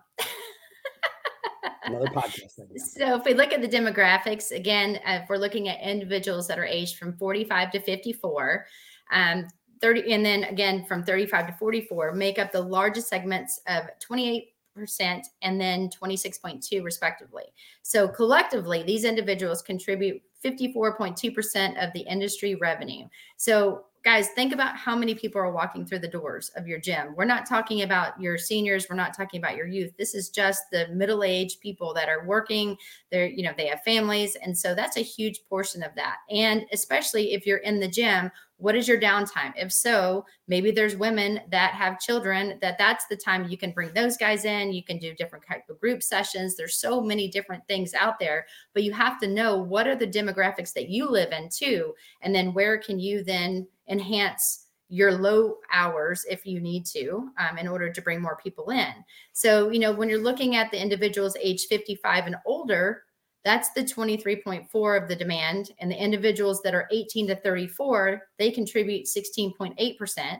another 1.88 2.08
podcast 2.08 2.51
so 2.77 3.15
if 3.15 3.25
we 3.25 3.34
look 3.34 3.53
at 3.53 3.62
the 3.62 3.67
demographics 3.67 4.51
again 4.51 5.00
if 5.06 5.27
we're 5.29 5.38
looking 5.38 5.67
at 5.70 5.79
individuals 5.82 6.48
that 6.48 6.60
are 6.60 6.65
aged 6.65 6.98
from 6.98 7.13
45 7.17 7.72
to 7.72 7.79
54 7.82 8.65
um, 9.12 9.48
30 9.82 10.13
and 10.13 10.25
then 10.25 10.44
again 10.46 10.86
from 10.86 11.03
35 11.03 11.48
to 11.48 11.53
44 11.53 12.13
make 12.13 12.39
up 12.39 12.51
the 12.51 12.62
largest 12.62 13.10
segments 13.10 13.62
of 13.67 13.86
28 14.00 14.50
percent 14.77 15.27
and 15.41 15.60
then 15.60 15.89
26.2 15.89 16.84
respectively. 16.84 17.44
So 17.82 18.08
collectively, 18.08 18.84
these 18.84 19.03
individuals 19.03 19.62
contribute 19.62 20.22
54.2% 20.46 21.84
of 21.84 21.91
the 21.94 22.01
industry 22.01 22.56
revenue. 22.56 23.08
So 23.38 23.86
guys, 24.04 24.30
think 24.30 24.54
about 24.54 24.75
how 24.75 24.96
many 24.96 25.13
people 25.13 25.42
are 25.42 25.51
walking 25.51 25.86
through 25.86 26.00
the 26.00 26.08
doors 26.08 26.51
of 26.56 26.68
your 26.68 26.80
gym. 26.80 27.13
We're 27.16 27.25
not 27.25 27.46
talking 27.46 27.82
about 27.82 28.20
your 28.22 28.38
seniors, 28.38 28.88
we're 28.89 28.96
not 28.96 29.16
talking 29.16 29.39
about 29.39 29.56
your 29.56 29.68
youth. 29.68 29.94
This 29.98 30.16
is 30.16 30.30
just 30.30 30.63
the 30.72 30.88
middle-aged 30.89 31.60
people 31.60 31.94
that 31.94 32.10
are 32.10 32.25
working. 32.25 32.77
They're, 33.12 33.27
you 33.27 33.44
know, 33.44 33.54
they 33.56 33.68
have 33.68 33.82
families 33.84 34.36
and 34.36 34.58
so 34.58 34.74
that's 34.74 34.98
a 34.98 35.01
huge 35.01 35.42
portion 35.50 35.84
of 35.84 35.94
that. 35.96 36.18
And 36.30 36.66
especially 36.72 37.34
if 37.34 37.46
you're 37.46 37.58
in 37.58 37.80
the 37.80 37.88
gym 37.88 38.32
what 38.58 38.75
is 38.75 38.88
your 38.88 39.00
downtime 39.00 39.54
if 39.56 39.72
so 39.72 40.25
maybe 40.48 40.72
there's 40.72 40.96
women 40.96 41.39
that 41.50 41.74
have 41.74 42.00
children 42.00 42.58
that 42.60 42.77
that's 42.77 43.06
the 43.08 43.16
time 43.16 43.48
you 43.48 43.58
can 43.58 43.72
bring 43.72 43.94
those 43.94 44.18
guys 44.18 44.46
in 44.46 44.74
you 44.74 44.84
can 44.84 44.98
do 44.98 45.13
different 45.13 45.46
type 45.48 45.63
of 45.70 45.80
group 45.80 46.01
sessions 46.01 46.56
there's 46.56 46.75
so 46.75 47.00
many 47.00 47.27
different 47.27 47.66
things 47.68 47.94
out 47.94 48.20
there 48.20 48.46
but 48.74 48.84
you 48.84 48.92
have 48.92 49.20
to 49.20 49.27
know 49.27 49.58
what 49.58 49.88
are 49.88 49.96
the 49.96 50.08
demographics 50.08 50.74
that 50.74 50.89
you 50.89 51.08
live 51.10 51.32
in 51.32 51.48
too 51.50 51.94
and 52.22 52.34
then 52.34 52.54
where 52.54 52.77
can 52.77 53.00
you 53.00 53.24
then 53.24 53.68
enhance 53.89 54.65
your 54.89 55.12
low 55.12 55.58
hours 55.74 56.25
if 56.29 56.46
you 56.46 56.60
need 56.62 56.86
to 56.86 57.29
um, 57.39 57.58
in 57.58 57.67
order 57.67 57.91
to 57.91 58.01
bring 58.01 58.22
more 58.22 58.38
people 58.41 58.70
in 58.70 58.94
so 59.34 59.70
you 59.70 59.79
know 59.79 59.91
when 59.91 60.10
you're 60.10 60.17
looking 60.17 60.56
at 60.56 60.72
the 60.72 60.82
individuals 60.82 61.36
age 61.41 61.65
55 61.67 62.27
and 62.27 62.36
older 62.46 63.03
that's 63.48 63.70
the 63.70 63.82
23.4 63.82 65.01
of 65.01 65.08
the 65.08 65.15
demand. 65.15 65.72
And 65.79 65.89
the 65.89 65.96
individuals 66.03 66.62
that 66.63 66.75
are 66.75 66.86
18 66.91 67.27
to 67.27 67.36
34, 67.38 68.22
they 68.38 68.51
contribute 68.51 69.06
16.8%. 69.06 70.38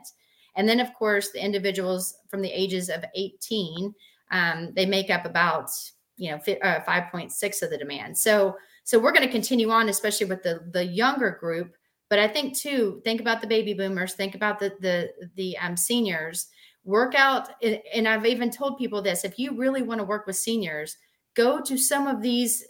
And 0.56 0.68
then, 0.68 0.78
of 0.78 0.92
course, 0.92 1.30
the 1.30 1.42
individuals 1.42 2.14
from 2.28 2.42
the 2.42 2.50
ages 2.50 2.90
of 2.90 3.02
18, 3.14 3.94
um, 4.30 4.72
they 4.76 4.84
make 4.84 5.08
up 5.08 5.24
about 5.24 5.70
you 6.18 6.32
know 6.32 6.36
uh, 6.36 6.80
5.6 6.80 7.62
of 7.62 7.70
the 7.70 7.78
demand. 7.78 8.18
So 8.18 8.56
so 8.84 8.98
we're 8.98 9.12
going 9.12 9.26
to 9.26 9.32
continue 9.32 9.70
on, 9.70 9.88
especially 9.88 10.26
with 10.26 10.42
the 10.42 10.68
the 10.72 10.84
younger 10.84 11.30
group. 11.40 11.76
But 12.10 12.18
I 12.18 12.28
think 12.28 12.56
too, 12.56 13.00
think 13.04 13.20
about 13.20 13.40
the 13.40 13.46
baby 13.46 13.74
boomers, 13.74 14.14
think 14.14 14.34
about 14.34 14.58
the 14.58 14.74
the 14.80 15.12
the 15.36 15.56
um, 15.58 15.76
seniors. 15.76 16.48
Work 16.84 17.14
out 17.14 17.50
and 17.92 18.08
i've 18.08 18.24
even 18.24 18.50
told 18.50 18.78
people 18.78 19.02
this 19.02 19.22
if 19.22 19.38
you 19.38 19.54
really 19.54 19.82
want 19.82 19.98
to 20.00 20.06
work 20.06 20.26
with 20.26 20.36
seniors 20.36 20.96
go 21.38 21.60
to 21.60 21.78
some 21.78 22.08
of 22.08 22.20
these 22.20 22.64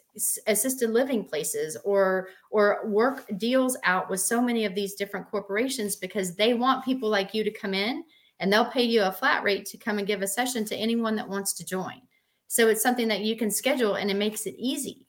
assisted 0.47 0.91
living 0.91 1.25
places 1.25 1.75
or 1.85 2.29
or 2.51 2.81
work 2.87 3.25
deals 3.39 3.79
out 3.85 4.11
with 4.11 4.21
so 4.21 4.43
many 4.43 4.67
of 4.67 4.75
these 4.75 4.95
different 4.95 5.27
corporations 5.31 5.97
because 5.97 6.35
they 6.35 6.53
want 6.53 6.85
people 6.85 7.09
like 7.09 7.33
you 7.33 7.43
to 7.43 7.51
come 7.51 7.73
in 7.73 8.05
and 8.41 8.53
they'll 8.53 8.71
pay 8.71 8.83
you 8.83 9.03
a 9.03 9.11
flat 9.11 9.43
rate 9.43 9.65
to 9.65 9.79
come 9.79 9.97
and 9.97 10.07
give 10.07 10.21
a 10.21 10.27
session 10.27 10.67
to 10.67 10.77
anyone 10.77 11.17
that 11.17 11.29
wants 11.29 11.55
to 11.55 11.65
join. 11.65 12.01
So 12.47 12.69
it's 12.69 12.83
something 12.83 13.09
that 13.09 13.23
you 13.23 13.37
can 13.37 13.51
schedule 13.51 13.95
and 13.95 14.11
it 14.11 14.17
makes 14.17 14.47
it 14.47 14.55
easy 14.59 15.08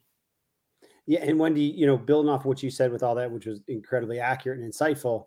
yeah 1.10 1.20
and 1.22 1.38
wendy 1.38 1.64
you 1.64 1.86
know 1.86 1.98
building 1.98 2.30
off 2.30 2.46
what 2.46 2.64
you 2.64 2.70
said 2.70 2.92
with 2.92 3.04
all 3.04 3.16
that 3.16 3.30
which 3.30 3.46
was 3.46 3.60
incredibly 3.68 4.20
accurate 4.20 4.60
and 4.60 4.72
insightful 4.72 5.26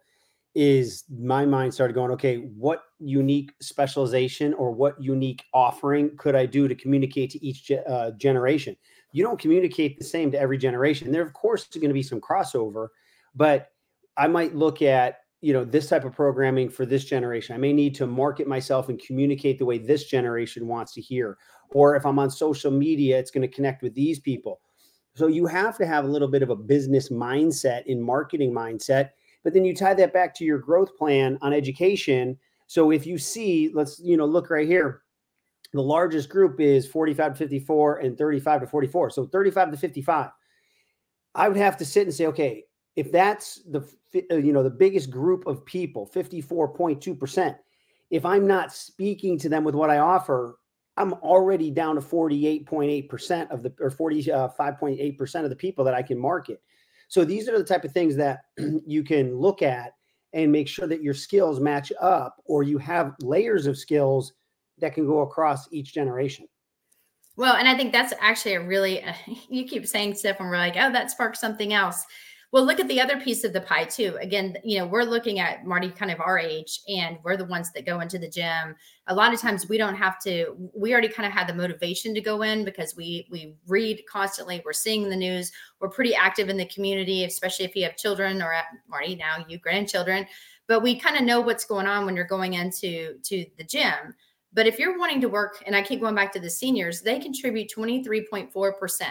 is 0.55 1.05
my 1.19 1.47
mind 1.47 1.73
started 1.73 1.95
going, 1.95 2.11
okay, 2.11 2.37
what 2.37 2.83
unique 2.99 3.53
specialization 3.61 4.53
or 4.55 4.71
what 4.71 5.01
unique 5.01 5.45
offering 5.55 6.15
could 6.19 6.35
I 6.35 6.47
do 6.47 6.69
to 6.69 6.75
communicate 6.75 7.31
to 7.31 7.45
each 7.45 7.71
uh, 7.71 8.11
generation? 8.13 8.77
You 9.13 9.25
don't 9.25 9.41
communicate 9.41 9.99
the 9.99 10.05
same 10.05 10.31
to 10.33 10.39
every 10.39 10.59
generation. 10.59 11.11
There, 11.11 11.23
of 11.23 11.33
course, 11.33 11.63
is 11.63 11.81
going 11.81 11.89
to 11.89 11.95
be 11.95 12.03
some 12.03 12.21
crossover, 12.21 12.89
but 13.35 13.69
I 14.17 14.27
might 14.29 14.55
look 14.55 14.83
at 14.83 15.19
you 15.41 15.53
know 15.53 15.65
this 15.65 15.89
type 15.89 16.05
of 16.05 16.13
programming 16.13 16.69
for 16.69 16.87
this 16.87 17.05
generation. 17.05 17.55
I 17.55 17.59
may 17.59 17.73
need 17.73 17.95
to 17.97 18.07
market 18.07 18.47
myself 18.47 18.89
and 18.89 19.01
communicate 19.01 19.59
the 19.59 19.65
way 19.65 19.79
this 19.79 20.05
generation 20.05 20.69
wants 20.69 20.93
to 20.95 21.01
hear. 21.01 21.37
Or 21.71 21.97
if 21.97 22.05
I'm 22.07 22.19
on 22.19 22.31
social 22.31 22.71
media, 22.71 23.19
it's 23.19 23.31
going 23.31 23.49
to 23.49 23.55
connect 23.55 23.83
with 23.83 23.95
these 23.95 24.21
people. 24.21 24.61
So 25.15 25.27
you 25.27 25.47
have 25.47 25.77
to 25.79 25.87
have 25.87 26.05
a 26.05 26.09
little 26.09 26.29
bit 26.29 26.43
of 26.43 26.51
a 26.51 26.57
business 26.57 27.11
mindset 27.11 27.87
in 27.87 28.01
marketing 28.01 28.53
mindset 28.53 29.11
but 29.45 29.53
then 29.53 29.65
you 29.65 29.75
tie 29.75 29.95
that 29.95 30.13
back 30.13 30.35
to 30.37 30.45
your 30.45 30.59
growth 30.59 30.97
plan 30.97 31.39
on 31.43 31.53
education. 31.53 32.39
So 32.67 32.91
if 32.91 33.07
you 33.07 33.19
see, 33.19 33.71
let's, 33.75 34.01
you 34.01 34.17
know, 34.17 34.27
look 34.27 34.51
right 34.51 34.67
here. 34.67 35.03
The 35.73 35.83
largest 35.83 36.29
group 36.29 36.61
is 36.61 36.87
45 36.87 37.33
to 37.33 37.39
54 37.39 37.99
and 37.99 38.17
35 38.17 38.61
to 38.61 38.67
44. 38.67 39.11
So 39.11 39.27
35 39.27 39.71
to 39.73 39.77
55. 39.77 40.31
I 41.35 41.49
would 41.49 41.57
have 41.57 41.79
to 41.79 41.85
sit 41.85 42.07
and 42.07 42.15
say, 42.15 42.27
okay, 42.27 42.65
if 42.95 43.11
that's 43.11 43.63
the 43.63 43.81
uh, 44.31 44.37
you 44.37 44.53
know 44.53 44.63
the 44.63 44.69
biggest 44.69 45.11
group 45.11 45.47
of 45.47 45.65
people 45.65 46.07
54.2% 46.15 47.57
if 48.11 48.27
i'm 48.27 48.47
not 48.47 48.71
speaking 48.71 49.39
to 49.39 49.49
them 49.49 49.65
with 49.65 49.75
what 49.75 49.89
i 49.89 49.97
offer 49.97 50.59
i'm 50.97 51.13
already 51.15 51.71
down 51.71 51.95
to 51.95 52.01
48.8% 52.01 53.51
of 53.51 53.63
the 53.63 53.73
or 53.81 53.91
45.8% 53.91 55.35
uh, 55.35 55.45
of 55.45 55.51
the 55.51 55.57
people 55.57 55.85
that 55.85 55.95
i 55.95 56.03
can 56.03 56.19
market 56.19 56.61
so 57.13 57.27
these 57.27 57.47
are 57.47 57.59
the 57.59 57.65
type 57.65 57.85
of 57.85 57.93
things 57.93 58.17
that 58.17 58.45
you 58.87 59.05
can 59.05 59.37
look 59.37 59.61
at 59.61 59.93
and 60.33 60.51
make 60.51 60.67
sure 60.67 60.87
that 60.87 61.03
your 61.03 61.13
skills 61.13 61.61
match 61.61 61.93
up 62.01 62.37
or 62.47 62.63
you 62.63 62.79
have 62.79 63.15
layers 63.21 63.67
of 63.67 63.77
skills 63.77 64.33
that 64.79 64.95
can 64.95 65.07
go 65.07 65.21
across 65.21 65.71
each 65.73 65.93
generation. 65.93 66.49
Well, 67.37 67.57
and 67.57 67.69
I 67.69 67.77
think 67.77 67.93
that's 67.93 68.15
actually 68.21 68.55
a 68.55 68.67
really, 68.67 69.03
uh, 69.03 69.13
you 69.49 69.65
keep 69.65 69.87
saying 69.87 70.15
stuff 70.15 70.39
and 70.41 70.49
we're 70.49 70.57
like, 70.57 70.77
oh, 70.79 70.91
that 70.93 71.11
sparks 71.11 71.39
something 71.39 71.73
else. 71.73 72.05
Well, 72.53 72.67
look 72.67 72.81
at 72.81 72.89
the 72.89 73.01
other 73.01 73.19
piece 73.19 73.45
of 73.45 73.55
the 73.55 73.63
pie 73.63 73.85
too. 73.85 74.19
Again, 74.21 74.59
you 74.63 74.79
know, 74.79 74.85
we're 74.85 75.05
looking 75.05 75.39
at 75.39 75.65
Marty 75.65 75.89
kind 75.89 76.11
of 76.11 76.21
our 76.21 76.39
age, 76.39 76.81
and 76.87 77.17
we're 77.25 77.39
the 77.39 77.47
ones 77.47 77.73
that 77.73 77.87
go 77.87 78.01
into 78.01 78.19
the 78.19 78.29
gym. 78.29 78.77
A 79.07 79.15
lot 79.15 79.33
of 79.33 79.41
times 79.41 79.71
we 79.71 79.79
don't 79.79 79.95
have 79.95 80.21
to, 80.25 80.55
we 80.75 80.93
already 80.93 81.09
kind 81.09 81.27
of 81.27 81.33
had 81.33 81.49
the 81.49 81.55
motivation 81.55 82.15
to 82.15 82.21
go 82.21 82.43
in 82.43 82.63
because 82.63 82.95
we 82.95 83.27
we 83.31 83.57
read 83.67 84.03
constantly, 84.07 84.61
we're 84.67 84.75
seeing 84.75 85.09
the 85.09 85.17
news, 85.17 85.51
we're 85.81 85.89
pretty 85.89 86.15
active 86.15 86.51
in 86.51 86.59
the 86.59 86.67
community, 86.67 87.25
especially 87.25 87.65
if 87.65 87.75
you 87.75 87.85
have 87.85 87.97
children 87.97 88.43
or 88.43 88.55
Marty, 88.87 89.17
now 89.17 89.43
you 89.49 89.59
grandchildren. 89.59 90.27
But 90.69 90.83
we 90.83 91.01
kind 91.01 91.17
of 91.17 91.23
know 91.23 91.41
what's 91.41 91.65
going 91.65 91.87
on 91.87 92.05
when 92.05 92.15
you're 92.15 92.27
going 92.27 92.53
into 92.53 93.19
to 93.23 93.47
the 93.57 93.65
gym. 93.65 94.15
But 94.53 94.67
if 94.67 94.79
you're 94.79 94.99
wanting 94.99 95.23
to 95.23 95.29
work, 95.31 95.63
and 95.67 95.75
I 95.75 95.81
keep 95.81 96.03
going 96.03 96.15
back 96.15 96.33
to 96.33 96.41
the 96.41 96.51
seniors, 96.51 97.01
they 97.01 97.19
contribute 97.19 97.73
23.4%. 97.75 99.05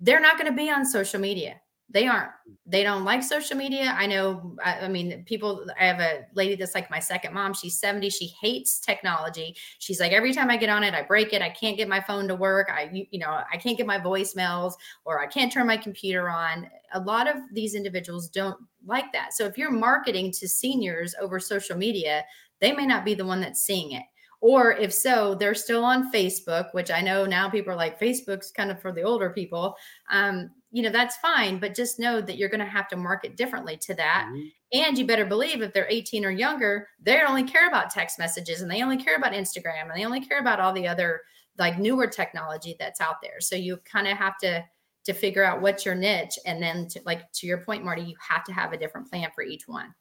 They're 0.00 0.20
not 0.20 0.38
going 0.38 0.50
to 0.50 0.56
be 0.56 0.70
on 0.70 0.86
social 0.86 1.20
media 1.20 1.60
they 1.90 2.06
aren't 2.06 2.30
they 2.66 2.82
don't 2.82 3.04
like 3.04 3.22
social 3.22 3.56
media. 3.56 3.94
I 3.96 4.06
know 4.06 4.56
I, 4.64 4.80
I, 4.80 4.88
mean 4.88 5.24
people 5.24 5.66
i 5.78 5.84
have 5.84 6.00
a 6.00 6.24
lady 6.34 6.54
that's 6.54 6.74
like 6.74 6.90
my 6.90 6.98
second 6.98 7.34
mom 7.34 7.54
she's 7.54 7.78
70 7.78 8.08
she 8.10 8.32
hates 8.40 8.80
technology. 8.80 9.56
She's 9.78 10.00
like 10.00 10.12
every 10.12 10.32
time 10.32 10.50
i 10.50 10.56
get 10.56 10.70
on 10.70 10.84
it 10.84 10.94
i 10.94 11.02
break 11.02 11.32
it 11.32 11.42
i 11.42 11.50
can't 11.50 11.76
get 11.76 11.88
my 11.88 12.00
phone 12.00 12.28
to 12.28 12.34
work 12.34 12.70
i 12.72 12.88
you 13.10 13.18
know 13.18 13.42
i 13.52 13.56
can't 13.56 13.76
get 13.76 13.86
my 13.86 13.98
voicemails 13.98 14.74
or 15.04 15.20
i 15.20 15.26
can't 15.26 15.52
turn 15.52 15.66
my 15.66 15.76
computer 15.76 16.28
on. 16.28 16.68
A 16.94 17.00
lot 17.00 17.28
of 17.28 17.36
these 17.52 17.74
individuals 17.74 18.28
don't 18.28 18.58
like 18.86 19.12
that. 19.12 19.32
So 19.32 19.44
if 19.46 19.56
you're 19.56 19.70
marketing 19.70 20.30
to 20.32 20.48
seniors 20.48 21.14
over 21.20 21.38
social 21.38 21.76
media 21.76 22.24
they 22.60 22.72
may 22.72 22.86
not 22.86 23.04
be 23.04 23.14
the 23.14 23.26
one 23.26 23.40
that's 23.40 23.64
seeing 23.64 23.92
it. 23.92 24.04
Or 24.40 24.72
if 24.72 24.92
so, 24.92 25.34
they're 25.34 25.54
still 25.54 25.84
on 25.84 26.12
Facebook, 26.12 26.72
which 26.72 26.90
I 26.90 27.00
know 27.00 27.26
now 27.26 27.48
people 27.48 27.72
are 27.72 27.76
like, 27.76 28.00
Facebook's 28.00 28.50
kind 28.50 28.70
of 28.70 28.80
for 28.80 28.92
the 28.92 29.02
older 29.02 29.30
people. 29.30 29.76
Um, 30.10 30.50
you 30.72 30.82
know, 30.82 30.90
that's 30.90 31.16
fine, 31.16 31.58
but 31.58 31.74
just 31.74 31.98
know 31.98 32.20
that 32.22 32.38
you're 32.38 32.48
going 32.48 32.58
to 32.60 32.66
have 32.66 32.88
to 32.88 32.96
market 32.96 33.36
differently 33.36 33.76
to 33.76 33.94
that. 33.94 34.26
Mm-hmm. 34.28 34.46
And 34.72 34.98
you 34.98 35.06
better 35.06 35.26
believe 35.26 35.60
if 35.60 35.74
they're 35.74 35.86
18 35.88 36.24
or 36.24 36.30
younger, 36.30 36.88
they 37.00 37.20
only 37.22 37.44
care 37.44 37.68
about 37.68 37.90
text 37.90 38.18
messages 38.18 38.62
and 38.62 38.70
they 38.70 38.82
only 38.82 38.96
care 38.96 39.16
about 39.16 39.34
Instagram 39.34 39.82
and 39.82 39.92
they 39.94 40.06
only 40.06 40.24
care 40.24 40.40
about 40.40 40.60
all 40.60 40.72
the 40.72 40.88
other 40.88 41.20
like 41.58 41.78
newer 41.78 42.06
technology 42.06 42.74
that's 42.78 43.02
out 43.02 43.20
there. 43.22 43.38
So 43.40 43.54
you 43.54 43.76
kind 43.84 44.08
of 44.08 44.16
have 44.16 44.38
to 44.38 44.64
to 45.04 45.12
figure 45.12 45.44
out 45.44 45.60
what's 45.60 45.84
your 45.84 45.96
niche 45.96 46.38
and 46.46 46.62
then 46.62 46.86
to, 46.86 47.00
like 47.04 47.30
to 47.32 47.46
your 47.46 47.58
point 47.58 47.84
Marty, 47.84 48.02
you 48.02 48.14
have 48.26 48.44
to 48.44 48.52
have 48.52 48.72
a 48.72 48.76
different 48.76 49.10
plan 49.10 49.28
for 49.34 49.42
each 49.42 49.66
one. 49.66 49.92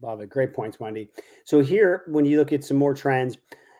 Love 0.00 0.20
it. 0.22 0.30
Great 0.30 0.54
points, 0.54 0.80
Wendy. 0.80 1.10
So 1.44 1.60
here 1.60 2.02
when 2.08 2.24
you 2.24 2.38
look 2.38 2.52
at 2.52 2.64
some 2.64 2.78
more 2.78 2.94
trends, 2.94 3.36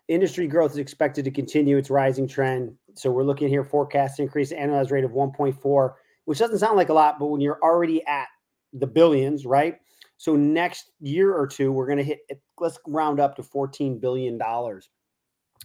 industry 0.08 0.46
growth 0.46 0.72
is 0.72 0.78
expected 0.78 1.24
to 1.24 1.30
continue 1.30 1.78
its 1.78 1.90
rising 1.90 2.28
trend 2.28 2.74
so 2.96 3.10
we're 3.10 3.24
looking 3.24 3.48
here 3.48 3.64
forecast 3.64 4.20
increase 4.20 4.52
annualized 4.52 4.90
rate 4.90 5.04
of 5.04 5.12
1.4, 5.12 5.92
which 6.24 6.38
doesn't 6.38 6.58
sound 6.58 6.76
like 6.76 6.88
a 6.88 6.94
lot, 6.94 7.18
but 7.18 7.26
when 7.26 7.40
you're 7.40 7.60
already 7.62 8.04
at 8.06 8.26
the 8.72 8.86
billions, 8.86 9.46
right? 9.46 9.76
So 10.16 10.34
next 10.34 10.92
year 11.00 11.34
or 11.34 11.46
two, 11.46 11.72
we're 11.72 11.86
going 11.86 11.98
to 11.98 12.04
hit. 12.04 12.20
Let's 12.58 12.78
round 12.86 13.20
up 13.20 13.36
to 13.36 13.42
14 13.42 13.98
billion 13.98 14.38
dollars. 14.38 14.88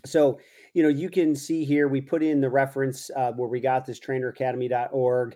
So 0.05 0.39
you 0.73 0.83
know 0.83 0.89
you 0.89 1.09
can 1.09 1.35
see 1.35 1.63
here 1.63 1.88
we 1.88 2.01
put 2.01 2.23
in 2.23 2.41
the 2.41 2.50
reference 2.50 3.09
uh, 3.15 3.31
where 3.33 3.47
we 3.47 3.59
got 3.59 3.85
this 3.85 4.00
traineracademy.org. 4.00 5.35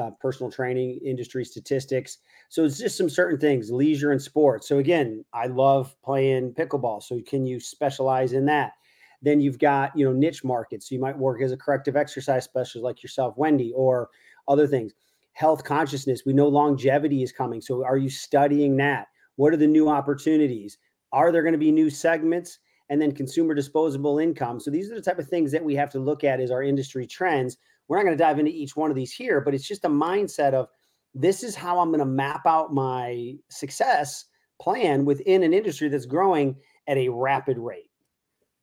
Uh, 0.00 0.10
personal 0.20 0.50
training 0.50 0.98
industry 1.04 1.44
statistics. 1.44 2.18
So 2.48 2.64
it's 2.64 2.78
just 2.78 2.96
some 2.96 3.08
certain 3.08 3.38
things, 3.38 3.70
leisure 3.70 4.10
and 4.10 4.20
sports. 4.20 4.66
So 4.66 4.78
again, 4.78 5.24
I 5.32 5.46
love 5.46 5.94
playing 6.02 6.54
pickleball. 6.54 7.00
So 7.00 7.20
can 7.24 7.46
you 7.46 7.60
specialize 7.60 8.32
in 8.32 8.46
that? 8.46 8.72
Then 9.22 9.40
you've 9.40 9.58
got, 9.58 9.96
you 9.96 10.04
know, 10.04 10.12
niche 10.12 10.44
markets. 10.44 10.88
So 10.88 10.94
you 10.94 11.00
might 11.00 11.18
work 11.18 11.42
as 11.42 11.52
a 11.52 11.56
corrective 11.56 11.96
exercise 11.96 12.44
specialist 12.44 12.84
like 12.84 13.02
yourself, 13.02 13.34
Wendy, 13.36 13.72
or 13.74 14.10
other 14.46 14.66
things. 14.66 14.92
Health 15.32 15.64
consciousness. 15.64 16.22
We 16.24 16.32
know 16.32 16.48
longevity 16.48 17.22
is 17.22 17.32
coming. 17.32 17.60
So 17.60 17.84
are 17.84 17.96
you 17.96 18.10
studying 18.10 18.76
that? 18.78 19.06
What 19.36 19.52
are 19.52 19.56
the 19.56 19.66
new 19.66 19.88
opportunities? 19.88 20.78
Are 21.12 21.32
there 21.32 21.42
going 21.42 21.52
to 21.52 21.58
be 21.58 21.72
new 21.72 21.90
segments? 21.90 22.58
And 22.90 23.00
then 23.00 23.12
consumer 23.12 23.54
disposable 23.54 24.18
income. 24.18 24.60
So 24.60 24.70
these 24.70 24.90
are 24.90 24.94
the 24.94 25.02
type 25.02 25.18
of 25.18 25.28
things 25.28 25.52
that 25.52 25.64
we 25.64 25.74
have 25.74 25.90
to 25.90 25.98
look 25.98 26.24
at 26.24 26.40
as 26.40 26.50
our 26.50 26.62
industry 26.62 27.06
trends. 27.06 27.58
We're 27.86 27.98
not 27.98 28.04
going 28.04 28.16
to 28.16 28.22
dive 28.22 28.38
into 28.38 28.50
each 28.50 28.76
one 28.76 28.90
of 28.90 28.96
these 28.96 29.12
here, 29.12 29.40
but 29.40 29.54
it's 29.54 29.66
just 29.66 29.84
a 29.84 29.90
mindset 29.90 30.54
of 30.54 30.68
this 31.14 31.42
is 31.42 31.54
how 31.54 31.78
I'm 31.78 31.88
going 31.88 32.00
to 32.00 32.06
map 32.06 32.42
out 32.46 32.72
my 32.72 33.34
success 33.50 34.24
plan 34.60 35.04
within 35.04 35.42
an 35.42 35.54
industry 35.54 35.88
that's 35.88 36.06
growing 36.06 36.56
at 36.86 36.96
a 36.96 37.08
rapid 37.08 37.58
rate. 37.58 37.87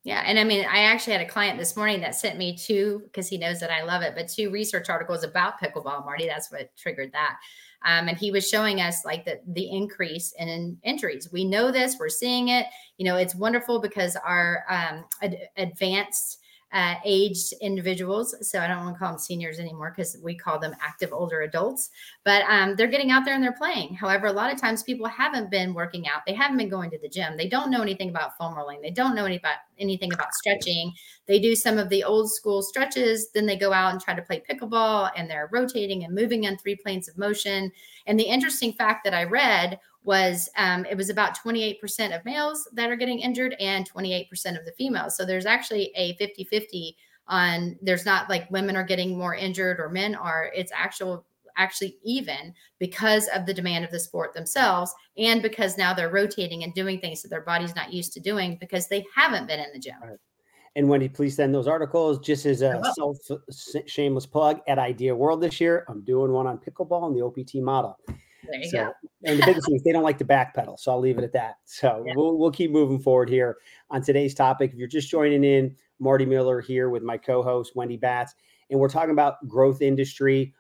Yeah. 0.06 0.22
And 0.24 0.38
I 0.38 0.44
mean, 0.44 0.64
I 0.72 0.82
actually 0.82 1.14
had 1.14 1.24
a 1.24 1.28
client 1.28 1.58
this 1.58 1.76
morning 1.76 2.00
that 2.02 2.14
sent 2.14 2.38
me 2.38 2.56
two, 2.56 3.02
because 3.06 3.28
he 3.28 3.40
knows 3.40 3.60
that 3.60 3.72
I 3.72 3.82
love 3.82 4.04
it, 4.04 4.14
but 4.16 4.28
two 4.28 4.52
research 4.52 4.88
articles 4.88 5.24
about 5.24 5.60
pickleball, 5.60 6.06
Marty. 6.06 6.28
That's 6.28 6.52
what 6.52 6.70
triggered 6.78 7.12
that. 7.14 7.38
Um, 7.84 8.08
and 8.08 8.16
he 8.16 8.30
was 8.30 8.48
showing 8.48 8.82
us 8.82 9.04
like 9.04 9.26
the, 9.26 9.42
the 9.48 9.68
increase 9.68 10.32
in 10.38 10.78
injuries. 10.84 11.30
We 11.32 11.44
know 11.44 11.72
this, 11.72 11.98
we're 12.00 12.10
seeing 12.10 12.50
it. 12.50 12.68
You 12.98 13.06
know, 13.06 13.16
it's 13.16 13.34
wonderful 13.34 13.82
because 13.82 14.16
our 14.16 14.64
um, 14.70 15.06
ad- 15.24 15.50
advanced 15.58 16.40
uh, 16.74 16.96
aged 17.06 17.54
individuals. 17.62 18.36
So 18.42 18.60
I 18.60 18.68
don't 18.68 18.84
want 18.84 18.96
to 18.96 19.00
call 19.00 19.12
them 19.12 19.20
seniors 19.20 19.60
anymore 19.60 19.94
because 19.96 20.18
we 20.22 20.36
call 20.36 20.60
them 20.60 20.76
active 20.82 21.14
older 21.14 21.42
adults. 21.42 21.90
But 22.24 22.44
um, 22.50 22.76
they're 22.76 22.88
getting 22.88 23.12
out 23.12 23.24
there 23.24 23.34
and 23.34 23.44
they're 23.44 23.54
playing. 23.54 23.96
However, 23.96 24.28
a 24.28 24.34
lot 24.34 24.52
of 24.52 24.60
times 24.60 24.84
people 24.84 25.06
haven't 25.08 25.50
been 25.50 25.74
working 25.74 26.08
out. 26.08 26.26
They 26.26 26.34
haven't 26.34 26.58
been 26.58 26.70
going 26.70 26.92
to 26.92 26.98
the 26.98 27.08
gym. 27.08 27.38
They 27.38 27.48
don't 27.48 27.72
know 27.72 27.82
anything 27.82 28.10
about 28.10 28.38
foam 28.38 28.56
rolling. 28.56 28.82
They 28.82 28.92
don't 28.92 29.16
know 29.16 29.26
any 29.26 29.38
about, 29.38 29.58
anything 29.80 30.12
about 30.12 30.34
stretching. 30.34 30.92
They 31.28 31.40
do 31.40 31.56
some 31.56 31.78
of 31.78 31.90
the 31.90 32.04
old 32.04 32.32
school 32.32 32.62
stretches. 32.62 33.30
Then 33.32 33.46
they 33.46 33.58
go 33.58 33.72
out 33.72 33.94
and 33.94 34.02
try 34.02 34.14
to 34.14 34.22
play 34.22 34.44
pickleball 34.50 35.12
and 35.16 35.30
they're 35.30 35.50
rotating 35.52 36.04
and 36.04 36.14
moving 36.14 36.46
on 36.46 36.58
three 36.58 36.76
planes 36.76 37.08
of 37.08 37.18
motion. 37.18 37.72
And 38.06 38.20
the 38.20 38.24
interesting 38.24 38.74
fact 38.74 39.04
that 39.06 39.14
I 39.14 39.24
read 39.24 39.80
was 40.06 40.50
um, 40.58 40.86
it 40.86 40.96
was 40.96 41.10
about 41.10 41.38
28% 41.38 42.16
of 42.16 42.24
males 42.26 42.70
that 42.74 42.90
are 42.90 42.96
getting 42.96 43.20
injured 43.20 43.56
and 43.60 43.90
28% 43.92 44.28
of 44.58 44.66
the 44.66 44.74
females. 44.78 45.18
So 45.18 45.26
there's 45.26 45.46
actually 45.46 45.92
a 45.96 46.16
50 46.16 46.46
50 46.46 46.98
on 47.28 47.76
there's 47.82 48.06
not 48.06 48.30
like 48.30 48.50
women 48.52 48.76
are 48.76 48.84
getting 48.84 49.18
more 49.18 49.36
injured 49.36 49.80
or 49.80 49.90
men 49.90 50.14
are, 50.16 50.52
it's 50.56 50.72
actual 50.76 51.26
actually 51.58 51.98
even 52.04 52.54
because 52.80 53.28
of 53.30 53.46
the 53.46 53.54
demand 53.54 53.86
of 53.86 53.92
the 53.92 54.00
sport 54.00 54.34
themselves 54.34 54.94
and 55.18 55.42
because 55.42 55.78
now 55.78 55.94
they're 55.94 56.10
rotating 56.10 56.64
and 56.64 56.74
doing 56.74 57.00
things 57.00 57.22
that 57.22 57.30
their 57.30 57.42
body's 57.42 57.76
not 57.76 57.94
used 57.94 58.14
to 58.14 58.20
doing 58.20 58.58
because 58.60 58.88
they 58.88 59.04
haven't 59.16 59.48
been 59.48 59.60
in 59.60 59.72
the 59.74 59.80
gym. 59.80 59.96
Right. 60.04 60.18
And 60.76 60.90
Wendy, 60.90 61.08
please 61.08 61.38
send 61.38 61.56
those 61.56 61.68
articles. 61.68 62.20
Just 62.20 62.46
as 62.46 62.62
a 62.62 62.82
self 62.94 63.18
shameless 63.86 64.26
plug 64.26 64.60
at 64.68 64.78
Idea 64.78 65.16
World 65.16 65.42
this 65.42 65.62
year, 65.62 65.86
I'm 65.88 66.02
doing 66.02 66.34
one 66.34 66.48
on 66.48 66.58
pickleball 66.58 67.08
and 67.08 67.16
the 67.16 67.24
OPT 67.24 67.56
model. 67.64 67.98
There 68.50 68.60
you 68.60 68.70
so, 68.70 68.78
go. 68.78 68.94
and 69.24 69.40
the 69.40 69.46
biggest 69.46 69.68
thing 69.68 69.76
is 69.76 69.84
they 69.84 69.92
don't 69.92 70.04
like 70.04 70.18
to 70.20 70.26
backpedal, 70.26 70.80
so 70.80 70.92
I'll 70.92 71.00
leave 71.00 71.18
it 71.18 71.24
at 71.24 71.34
that. 71.34 71.58
So 71.66 72.04
yeah. 72.06 72.14
we'll 72.16 72.38
we'll 72.38 72.52
keep 72.52 72.72
moving 72.72 73.00
forward 73.00 73.30
here 73.30 73.58
on 73.90 74.02
today's 74.02 74.34
topic. 74.34 74.72
If 74.72 74.78
you're 74.78 74.88
just 74.88 75.10
joining 75.10 75.44
in, 75.44 75.76
Marty 76.00 76.26
Miller 76.26 76.62
here 76.62 76.90
with 76.90 77.04
my 77.04 77.18
co-host 77.18 77.76
Wendy 77.76 77.98
Batts, 77.98 78.36
and 78.70 78.80
we're 78.80 78.90
talking 78.90 79.12
about 79.12 79.48
growth 79.48 79.82
industry 79.82 80.54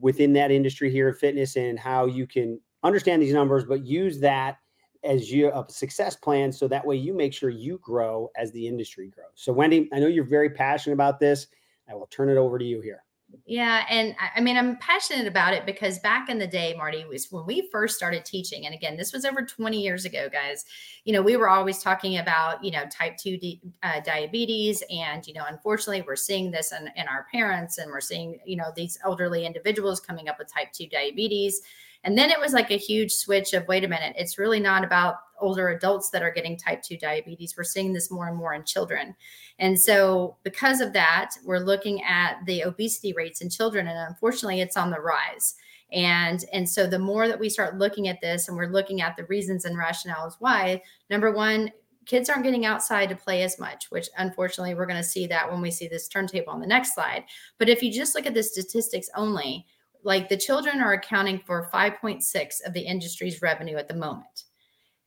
within 0.00 0.32
that 0.32 0.50
industry 0.50 0.90
here 0.90 1.08
in 1.08 1.14
fitness 1.14 1.56
and 1.56 1.78
how 1.78 2.06
you 2.06 2.26
can 2.26 2.60
understand 2.82 3.20
these 3.22 3.34
numbers, 3.34 3.64
but 3.64 3.84
use 3.84 4.18
that 4.20 4.58
as 5.04 5.32
your 5.32 5.50
a 5.50 5.64
success 5.68 6.16
plan 6.16 6.50
so 6.50 6.66
that 6.66 6.84
way 6.84 6.96
you 6.96 7.14
make 7.14 7.32
sure 7.32 7.50
you 7.50 7.78
grow 7.78 8.30
as 8.36 8.50
the 8.52 8.66
industry 8.66 9.08
grows. 9.08 9.30
So 9.34 9.52
Wendy, 9.52 9.88
I 9.92 10.00
know 10.00 10.06
you're 10.06 10.24
very 10.24 10.50
passionate 10.50 10.94
about 10.94 11.20
this. 11.20 11.46
I 11.88 11.94
will 11.94 12.06
turn 12.06 12.28
it 12.28 12.36
over 12.36 12.58
to 12.58 12.64
you 12.64 12.80
here. 12.80 13.04
Yeah. 13.46 13.84
And 13.90 14.14
I 14.34 14.40
mean, 14.40 14.56
I'm 14.56 14.76
passionate 14.76 15.26
about 15.26 15.52
it 15.54 15.66
because 15.66 15.98
back 15.98 16.28
in 16.28 16.38
the 16.38 16.46
day, 16.46 16.74
Marty, 16.76 17.04
was 17.04 17.30
when 17.30 17.44
we 17.46 17.68
first 17.70 17.96
started 17.96 18.24
teaching. 18.24 18.64
And 18.66 18.74
again, 18.74 18.96
this 18.96 19.12
was 19.12 19.24
over 19.24 19.42
20 19.42 19.80
years 19.80 20.04
ago, 20.04 20.28
guys. 20.30 20.64
You 21.04 21.12
know, 21.12 21.22
we 21.22 21.36
were 21.36 21.48
always 21.48 21.82
talking 21.82 22.18
about, 22.18 22.62
you 22.64 22.70
know, 22.70 22.84
type 22.90 23.16
2 23.18 23.36
di- 23.36 23.60
uh, 23.82 24.00
diabetes. 24.00 24.82
And, 24.90 25.26
you 25.26 25.34
know, 25.34 25.44
unfortunately, 25.46 26.02
we're 26.06 26.16
seeing 26.16 26.50
this 26.50 26.72
in, 26.72 26.90
in 26.96 27.06
our 27.06 27.26
parents 27.30 27.78
and 27.78 27.90
we're 27.90 28.00
seeing, 28.00 28.38
you 28.46 28.56
know, 28.56 28.70
these 28.74 28.98
elderly 29.04 29.44
individuals 29.44 30.00
coming 30.00 30.28
up 30.28 30.38
with 30.38 30.52
type 30.52 30.72
2 30.72 30.88
diabetes. 30.88 31.60
And 32.04 32.16
then 32.16 32.30
it 32.30 32.40
was 32.40 32.52
like 32.52 32.70
a 32.70 32.78
huge 32.78 33.12
switch 33.12 33.52
of 33.52 33.66
wait 33.66 33.84
a 33.84 33.88
minute, 33.88 34.14
it's 34.18 34.38
really 34.38 34.60
not 34.60 34.84
about 34.84 35.16
older 35.40 35.70
adults 35.70 36.10
that 36.10 36.22
are 36.22 36.30
getting 36.30 36.56
type 36.56 36.82
2 36.82 36.96
diabetes. 36.98 37.54
We're 37.56 37.64
seeing 37.64 37.92
this 37.92 38.10
more 38.10 38.28
and 38.28 38.36
more 38.36 38.54
in 38.54 38.64
children. 38.64 39.14
And 39.58 39.80
so, 39.80 40.36
because 40.42 40.80
of 40.80 40.92
that, 40.92 41.30
we're 41.44 41.58
looking 41.58 42.02
at 42.02 42.38
the 42.46 42.62
obesity 42.62 43.12
rates 43.12 43.40
in 43.40 43.50
children, 43.50 43.88
and 43.88 43.98
unfortunately, 44.08 44.60
it's 44.60 44.76
on 44.76 44.90
the 44.90 45.00
rise. 45.00 45.54
And 45.92 46.44
and 46.52 46.68
so 46.68 46.86
the 46.86 46.98
more 46.98 47.28
that 47.28 47.40
we 47.40 47.48
start 47.48 47.78
looking 47.78 48.08
at 48.08 48.20
this 48.20 48.48
and 48.48 48.56
we're 48.56 48.66
looking 48.66 49.00
at 49.00 49.16
the 49.16 49.24
reasons 49.24 49.64
and 49.64 49.76
rationales 49.76 50.34
why, 50.38 50.82
number 51.08 51.32
one, 51.32 51.70
kids 52.04 52.28
aren't 52.28 52.44
getting 52.44 52.66
outside 52.66 53.08
to 53.08 53.16
play 53.16 53.42
as 53.42 53.58
much, 53.58 53.90
which 53.90 54.08
unfortunately 54.16 54.74
we're 54.74 54.86
going 54.86 55.02
to 55.02 55.08
see 55.08 55.26
that 55.26 55.50
when 55.50 55.60
we 55.60 55.70
see 55.70 55.88
this 55.88 56.08
turntable 56.08 56.52
on 56.52 56.60
the 56.60 56.66
next 56.66 56.94
slide. 56.94 57.24
But 57.58 57.68
if 57.68 57.82
you 57.82 57.92
just 57.92 58.14
look 58.14 58.26
at 58.26 58.34
the 58.34 58.42
statistics 58.42 59.08
only, 59.14 59.66
like 60.02 60.28
the 60.28 60.36
children 60.36 60.80
are 60.80 60.94
accounting 60.94 61.40
for 61.44 61.68
5.6 61.72 62.66
of 62.66 62.72
the 62.72 62.80
industry's 62.80 63.42
revenue 63.42 63.76
at 63.76 63.88
the 63.88 63.94
moment. 63.94 64.44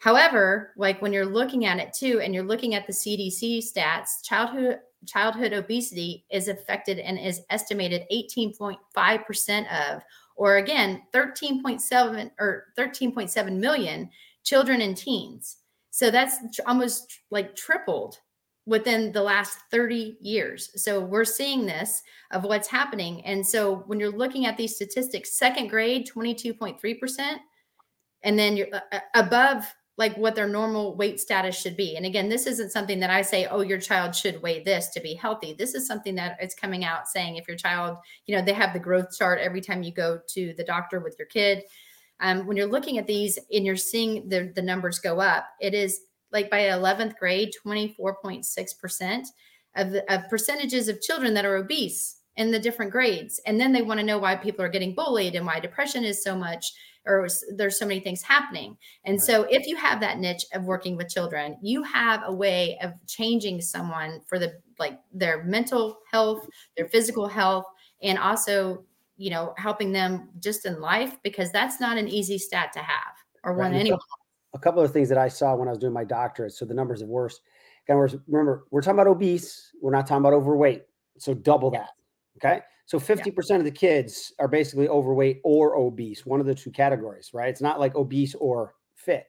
However, 0.01 0.73
like 0.77 0.99
when 0.99 1.13
you're 1.13 1.27
looking 1.27 1.65
at 1.65 1.77
it 1.77 1.93
too, 1.93 2.21
and 2.21 2.33
you're 2.33 2.43
looking 2.43 2.73
at 2.73 2.87
the 2.87 2.93
CDC 2.93 3.59
stats, 3.59 4.23
childhood 4.23 4.79
childhood 5.07 5.53
obesity 5.53 6.25
is 6.31 6.47
affected 6.47 6.97
and 6.99 7.19
is 7.19 7.41
estimated 7.49 8.05
18.5% 8.11 9.95
of, 9.95 10.01
or 10.35 10.57
again, 10.57 11.03
13.7 11.13 12.31
or 12.39 12.65
13.7 12.77 13.57
million 13.57 14.09
children 14.43 14.81
and 14.81 14.97
teens. 14.97 15.57
So 15.91 16.09
that's 16.09 16.59
almost 16.65 17.19
like 17.29 17.55
tripled 17.55 18.19
within 18.65 19.11
the 19.11 19.21
last 19.21 19.57
30 19.69 20.17
years. 20.19 20.71
So 20.83 20.99
we're 20.99 21.25
seeing 21.25 21.65
this 21.65 22.01
of 22.31 22.43
what's 22.43 22.67
happening. 22.67 23.23
And 23.25 23.45
so 23.45 23.83
when 23.87 23.99
you're 23.99 24.11
looking 24.11 24.45
at 24.45 24.57
these 24.57 24.75
statistics, 24.75 25.33
second 25.33 25.67
grade, 25.67 26.07
22.3%, 26.07 27.37
and 28.23 28.37
then 28.37 28.55
you're 28.55 28.67
uh, 28.73 28.79
uh, 28.91 28.99
above 29.15 29.71
like 30.01 30.17
what 30.17 30.33
their 30.33 30.47
normal 30.47 30.95
weight 30.95 31.19
status 31.19 31.55
should 31.55 31.77
be. 31.77 31.95
And 31.95 32.07
again, 32.07 32.27
this 32.27 32.47
isn't 32.47 32.71
something 32.71 32.99
that 33.01 33.11
I 33.11 33.21
say, 33.21 33.45
oh, 33.45 33.61
your 33.61 33.77
child 33.77 34.15
should 34.15 34.41
weigh 34.41 34.63
this 34.63 34.89
to 34.95 34.99
be 34.99 35.13
healthy. 35.13 35.53
This 35.53 35.75
is 35.75 35.85
something 35.85 36.15
that 36.15 36.39
is 36.41 36.55
coming 36.55 36.83
out 36.83 37.07
saying 37.07 37.35
if 37.35 37.47
your 37.47 37.55
child, 37.55 37.97
you 38.25 38.35
know, 38.35 38.43
they 38.43 38.53
have 38.53 38.73
the 38.73 38.79
growth 38.79 39.15
chart 39.15 39.37
every 39.37 39.61
time 39.61 39.83
you 39.83 39.93
go 39.93 40.19
to 40.29 40.55
the 40.57 40.63
doctor 40.63 41.01
with 41.01 41.15
your 41.19 41.27
kid. 41.27 41.61
Um, 42.19 42.47
when 42.47 42.57
you're 42.57 42.65
looking 42.65 42.97
at 42.97 43.05
these 43.05 43.37
and 43.53 43.63
you're 43.63 43.75
seeing 43.75 44.27
the, 44.27 44.51
the 44.55 44.61
numbers 44.63 44.97
go 44.97 45.19
up, 45.19 45.45
it 45.61 45.75
is 45.75 46.01
like 46.31 46.49
by 46.49 46.61
11th 46.61 47.15
grade, 47.17 47.53
24.6% 47.63 49.27
of 49.75 49.91
the 49.91 50.13
of 50.13 50.27
percentages 50.31 50.87
of 50.87 50.99
children 50.99 51.35
that 51.35 51.45
are 51.45 51.57
obese 51.57 52.21
in 52.37 52.49
the 52.49 52.59
different 52.59 52.91
grades. 52.91 53.39
And 53.45 53.61
then 53.61 53.71
they 53.71 53.83
want 53.83 53.99
to 53.99 54.05
know 54.05 54.17
why 54.17 54.35
people 54.35 54.65
are 54.65 54.69
getting 54.69 54.95
bullied 54.95 55.35
and 55.35 55.45
why 55.45 55.59
depression 55.59 56.03
is 56.03 56.23
so 56.23 56.35
much 56.35 56.73
or 57.05 57.27
there's 57.55 57.79
so 57.79 57.85
many 57.85 57.99
things 57.99 58.21
happening. 58.21 58.77
And 59.05 59.21
so 59.21 59.43
if 59.49 59.67
you 59.67 59.75
have 59.75 59.99
that 60.01 60.19
niche 60.19 60.45
of 60.53 60.63
working 60.63 60.95
with 60.95 61.09
children, 61.09 61.57
you 61.61 61.83
have 61.83 62.21
a 62.25 62.33
way 62.33 62.77
of 62.81 62.93
changing 63.07 63.61
someone 63.61 64.21
for 64.27 64.39
the 64.39 64.53
like 64.77 64.99
their 65.13 65.43
mental 65.43 65.99
health, 66.11 66.47
their 66.77 66.87
physical 66.87 67.27
health, 67.27 67.65
and 68.01 68.17
also, 68.17 68.83
you 69.17 69.29
know, 69.29 69.53
helping 69.57 69.91
them 69.91 70.29
just 70.39 70.65
in 70.65 70.79
life 70.79 71.17
because 71.23 71.51
that's 71.51 71.79
not 71.79 71.97
an 71.97 72.07
easy 72.07 72.37
stat 72.37 72.71
to 72.73 72.79
have 72.79 73.13
or 73.43 73.53
one 73.53 73.71
right. 73.71 73.79
anyway 73.79 73.97
a 74.53 74.59
couple 74.59 74.81
of 74.83 74.91
things 74.91 75.09
that 75.09 75.17
I 75.17 75.27
saw 75.27 75.55
when 75.55 75.67
I 75.67 75.71
was 75.71 75.79
doing 75.79 75.93
my 75.93 76.03
doctorate. 76.03 76.53
So 76.53 76.65
the 76.65 76.73
numbers 76.73 77.01
have 77.01 77.09
worse. 77.09 77.39
Remember, 77.87 78.65
we're 78.71 78.81
talking 78.81 78.99
about 78.99 79.07
obese. 79.07 79.71
We're 79.81 79.91
not 79.91 80.07
talking 80.07 80.21
about 80.21 80.33
overweight. 80.33 80.83
So 81.17 81.33
double 81.33 81.71
that. 81.71 81.89
Okay. 82.37 82.61
So 82.85 82.99
50% 82.99 83.49
yeah. 83.49 83.55
of 83.57 83.63
the 83.63 83.71
kids 83.71 84.33
are 84.39 84.47
basically 84.47 84.87
overweight 84.87 85.39
or 85.43 85.75
obese, 85.75 86.25
one 86.25 86.39
of 86.39 86.45
the 86.45 86.55
two 86.55 86.71
categories, 86.71 87.31
right? 87.33 87.49
It's 87.49 87.61
not 87.61 87.79
like 87.79 87.95
obese 87.95 88.35
or 88.35 88.73
fit. 88.95 89.25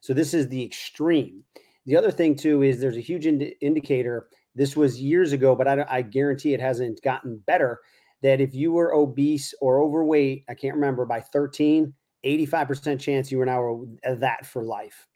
So 0.00 0.14
this 0.14 0.34
is 0.34 0.48
the 0.48 0.62
extreme. 0.62 1.42
The 1.86 1.96
other 1.96 2.10
thing, 2.10 2.36
too, 2.36 2.62
is 2.62 2.80
there's 2.80 2.96
a 2.96 3.00
huge 3.00 3.26
ind- 3.26 3.52
indicator. 3.60 4.28
This 4.54 4.76
was 4.76 5.00
years 5.00 5.32
ago, 5.32 5.54
but 5.54 5.66
I, 5.66 5.84
I 5.88 6.02
guarantee 6.02 6.54
it 6.54 6.60
hasn't 6.60 7.02
gotten 7.02 7.42
better. 7.46 7.80
That 8.22 8.40
if 8.40 8.54
you 8.54 8.72
were 8.72 8.94
obese 8.94 9.54
or 9.60 9.82
overweight, 9.82 10.44
I 10.48 10.54
can't 10.54 10.76
remember, 10.76 11.04
by 11.04 11.20
13, 11.20 11.92
85% 12.24 13.00
chance 13.00 13.30
you 13.30 13.38
were 13.38 13.46
now 13.46 13.84
that 14.18 14.46
for 14.46 14.62
life. 14.62 15.06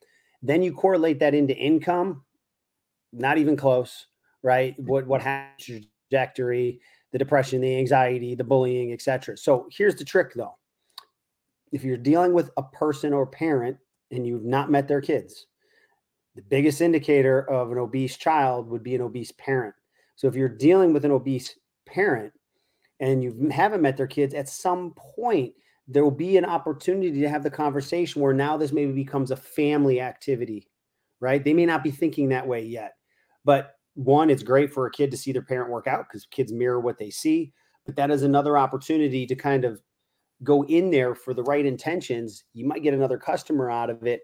Then 0.43 0.63
you 0.63 0.73
correlate 0.73 1.19
that 1.21 1.35
into 1.35 1.57
income, 1.57 2.23
not 3.13 3.39
even 3.39 3.57
close, 3.57 4.07
right? 4.43 4.75
What 4.79 5.07
what 5.07 5.23
happens 5.23 5.83
trajectory, 6.11 6.81
the 7.13 7.19
depression, 7.19 7.61
the 7.61 7.79
anxiety, 7.79 8.35
the 8.35 8.45
bullying, 8.45 8.93
etc. 8.93 9.37
So 9.37 9.67
here's 9.71 9.95
the 9.97 10.05
trick 10.05 10.35
though. 10.35 10.57
If 11.73 11.85
you're 11.85 11.97
dealing 11.97 12.33
with 12.33 12.51
a 12.57 12.63
person 12.63 13.13
or 13.13 13.27
parent 13.27 13.77
and 14.11 14.27
you've 14.27 14.45
not 14.45 14.71
met 14.71 14.89
their 14.89 15.01
kids, 15.01 15.47
the 16.35 16.43
biggest 16.43 16.81
indicator 16.81 17.49
of 17.51 17.73
an 17.73 17.79
obese 17.79 18.17
child 18.17 18.69
would 18.69 18.83
be 18.83 18.95
an 18.95 19.03
obese 19.03 19.33
parent. 19.33 19.75
So 20.17 20.29
if 20.29 20.35
you're 20.35 20.49
dealing 20.49 20.93
with 20.93 21.05
an 21.05 21.11
obese 21.11 21.59
parent 21.87 22.33
and 23.01 23.23
you 23.23 23.49
haven't 23.51 23.83
met 23.83 23.97
their 23.97 24.07
kids, 24.07 24.35
at 24.35 24.49
some 24.49 24.95
point 24.97 25.53
there 25.87 26.05
will 26.05 26.11
be 26.11 26.37
an 26.37 26.45
opportunity 26.45 27.21
to 27.21 27.29
have 27.29 27.43
the 27.43 27.51
conversation 27.51 28.21
where 28.21 28.35
now 28.35 28.57
this 28.57 28.73
maybe 28.73 28.93
becomes 28.93 29.31
a 29.31 29.37
family 29.37 30.01
activity, 30.01 30.69
right? 31.21 31.43
They 31.43 31.55
may 31.55 31.65
not 31.65 31.83
be 31.83 31.91
thinking 31.91 32.29
that 32.29 32.47
way 32.47 32.65
yet, 32.65 32.95
but 33.45 33.78
one, 33.99 34.31
it's 34.31 34.45
great 34.45 34.73
for 34.73 34.87
a 34.87 34.91
kid 34.91 35.11
to 35.11 35.17
see 35.17 35.33
their 35.33 35.43
parent 35.43 35.71
work 35.71 35.89
out 35.89 36.07
because 36.09 36.25
kids 36.27 36.53
mirror 36.53 36.79
what 36.79 36.99
they 36.99 37.11
see. 37.11 37.53
But 37.85 37.97
that 37.97 38.13
is 38.13 38.23
another 38.23 38.57
opportunity 38.57 39.27
to 39.27 39.35
kind 39.35 39.65
of 39.65 39.81
go 40.45 40.65
in 40.67 40.93
there 40.93 41.17
for 41.17 41.35
the 41.35 41.43
right 41.43 41.67
intentions. 41.67 42.45
You 42.55 42.65
might 42.65 42.85
get 42.85 42.95
another 42.95 43.19
customer 43.19 43.71
out 43.71 43.91
of 43.91 44.07
it, 44.07 44.21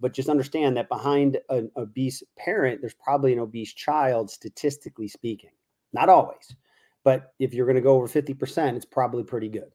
but 0.00 0.14
just 0.14 0.30
understand 0.30 0.78
that 0.78 0.88
behind 0.88 1.36
an 1.50 1.70
obese 1.76 2.22
parent, 2.38 2.80
there's 2.80 2.94
probably 2.94 3.34
an 3.34 3.38
obese 3.38 3.74
child, 3.74 4.30
statistically 4.30 5.08
speaking. 5.08 5.50
Not 5.92 6.08
always, 6.08 6.54
but 7.04 7.34
if 7.38 7.52
you're 7.52 7.66
going 7.66 7.76
to 7.76 7.82
go 7.82 7.96
over 7.96 8.08
50%, 8.08 8.76
it's 8.76 8.86
probably 8.86 9.24
pretty 9.24 9.48
good. 9.50 9.70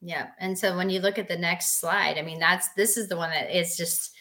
Yeah. 0.00 0.28
And 0.38 0.58
so 0.58 0.74
when 0.74 0.88
you 0.88 1.00
look 1.00 1.18
at 1.18 1.28
the 1.28 1.36
next 1.36 1.80
slide, 1.80 2.16
I 2.16 2.22
mean, 2.22 2.38
that's 2.38 2.72
this 2.76 2.96
is 2.96 3.08
the 3.08 3.16
one 3.18 3.28
that 3.28 3.54
is 3.54 3.76
just 3.76 4.12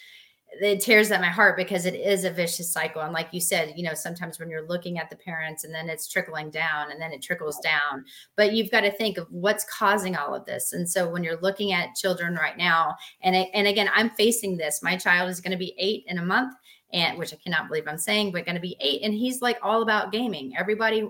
it 0.61 0.81
tears 0.81 1.11
at 1.11 1.21
my 1.21 1.27
heart 1.27 1.55
because 1.55 1.85
it 1.85 1.95
is 1.95 2.23
a 2.23 2.31
vicious 2.31 2.71
cycle. 2.71 3.01
And 3.01 3.13
like 3.13 3.29
you 3.31 3.39
said, 3.39 3.73
you 3.75 3.83
know, 3.83 3.93
sometimes 3.93 4.39
when 4.39 4.49
you're 4.49 4.67
looking 4.67 4.97
at 4.97 5.09
the 5.09 5.15
parents 5.15 5.63
and 5.63 5.73
then 5.73 5.89
it's 5.89 6.07
trickling 6.07 6.49
down 6.49 6.91
and 6.91 7.01
then 7.01 7.11
it 7.11 7.21
trickles 7.21 7.59
down, 7.59 8.03
but 8.35 8.53
you've 8.53 8.71
got 8.71 8.81
to 8.81 8.91
think 8.91 9.17
of 9.17 9.27
what's 9.29 9.65
causing 9.65 10.15
all 10.15 10.33
of 10.33 10.45
this. 10.45 10.73
And 10.73 10.89
so 10.89 11.09
when 11.09 11.23
you're 11.23 11.39
looking 11.41 11.71
at 11.71 11.95
children 11.95 12.35
right 12.35 12.57
now, 12.57 12.95
and 13.21 13.35
and 13.35 13.67
again, 13.67 13.89
I'm 13.93 14.09
facing 14.11 14.57
this. 14.57 14.81
My 14.83 14.97
child 14.97 15.29
is 15.29 15.41
going 15.41 15.51
to 15.51 15.57
be 15.57 15.75
eight 15.77 16.03
in 16.07 16.17
a 16.17 16.25
month, 16.25 16.53
and 16.91 17.17
which 17.19 17.33
I 17.33 17.37
cannot 17.37 17.67
believe 17.67 17.87
I'm 17.87 17.97
saying, 17.97 18.31
but 18.31 18.45
going 18.45 18.55
to 18.55 18.61
be 18.61 18.75
eight. 18.79 19.01
And 19.03 19.13
he's 19.13 19.41
like 19.41 19.59
all 19.61 19.83
about 19.83 20.11
gaming. 20.11 20.55
Everybody 20.57 21.03
uh, 21.03 21.07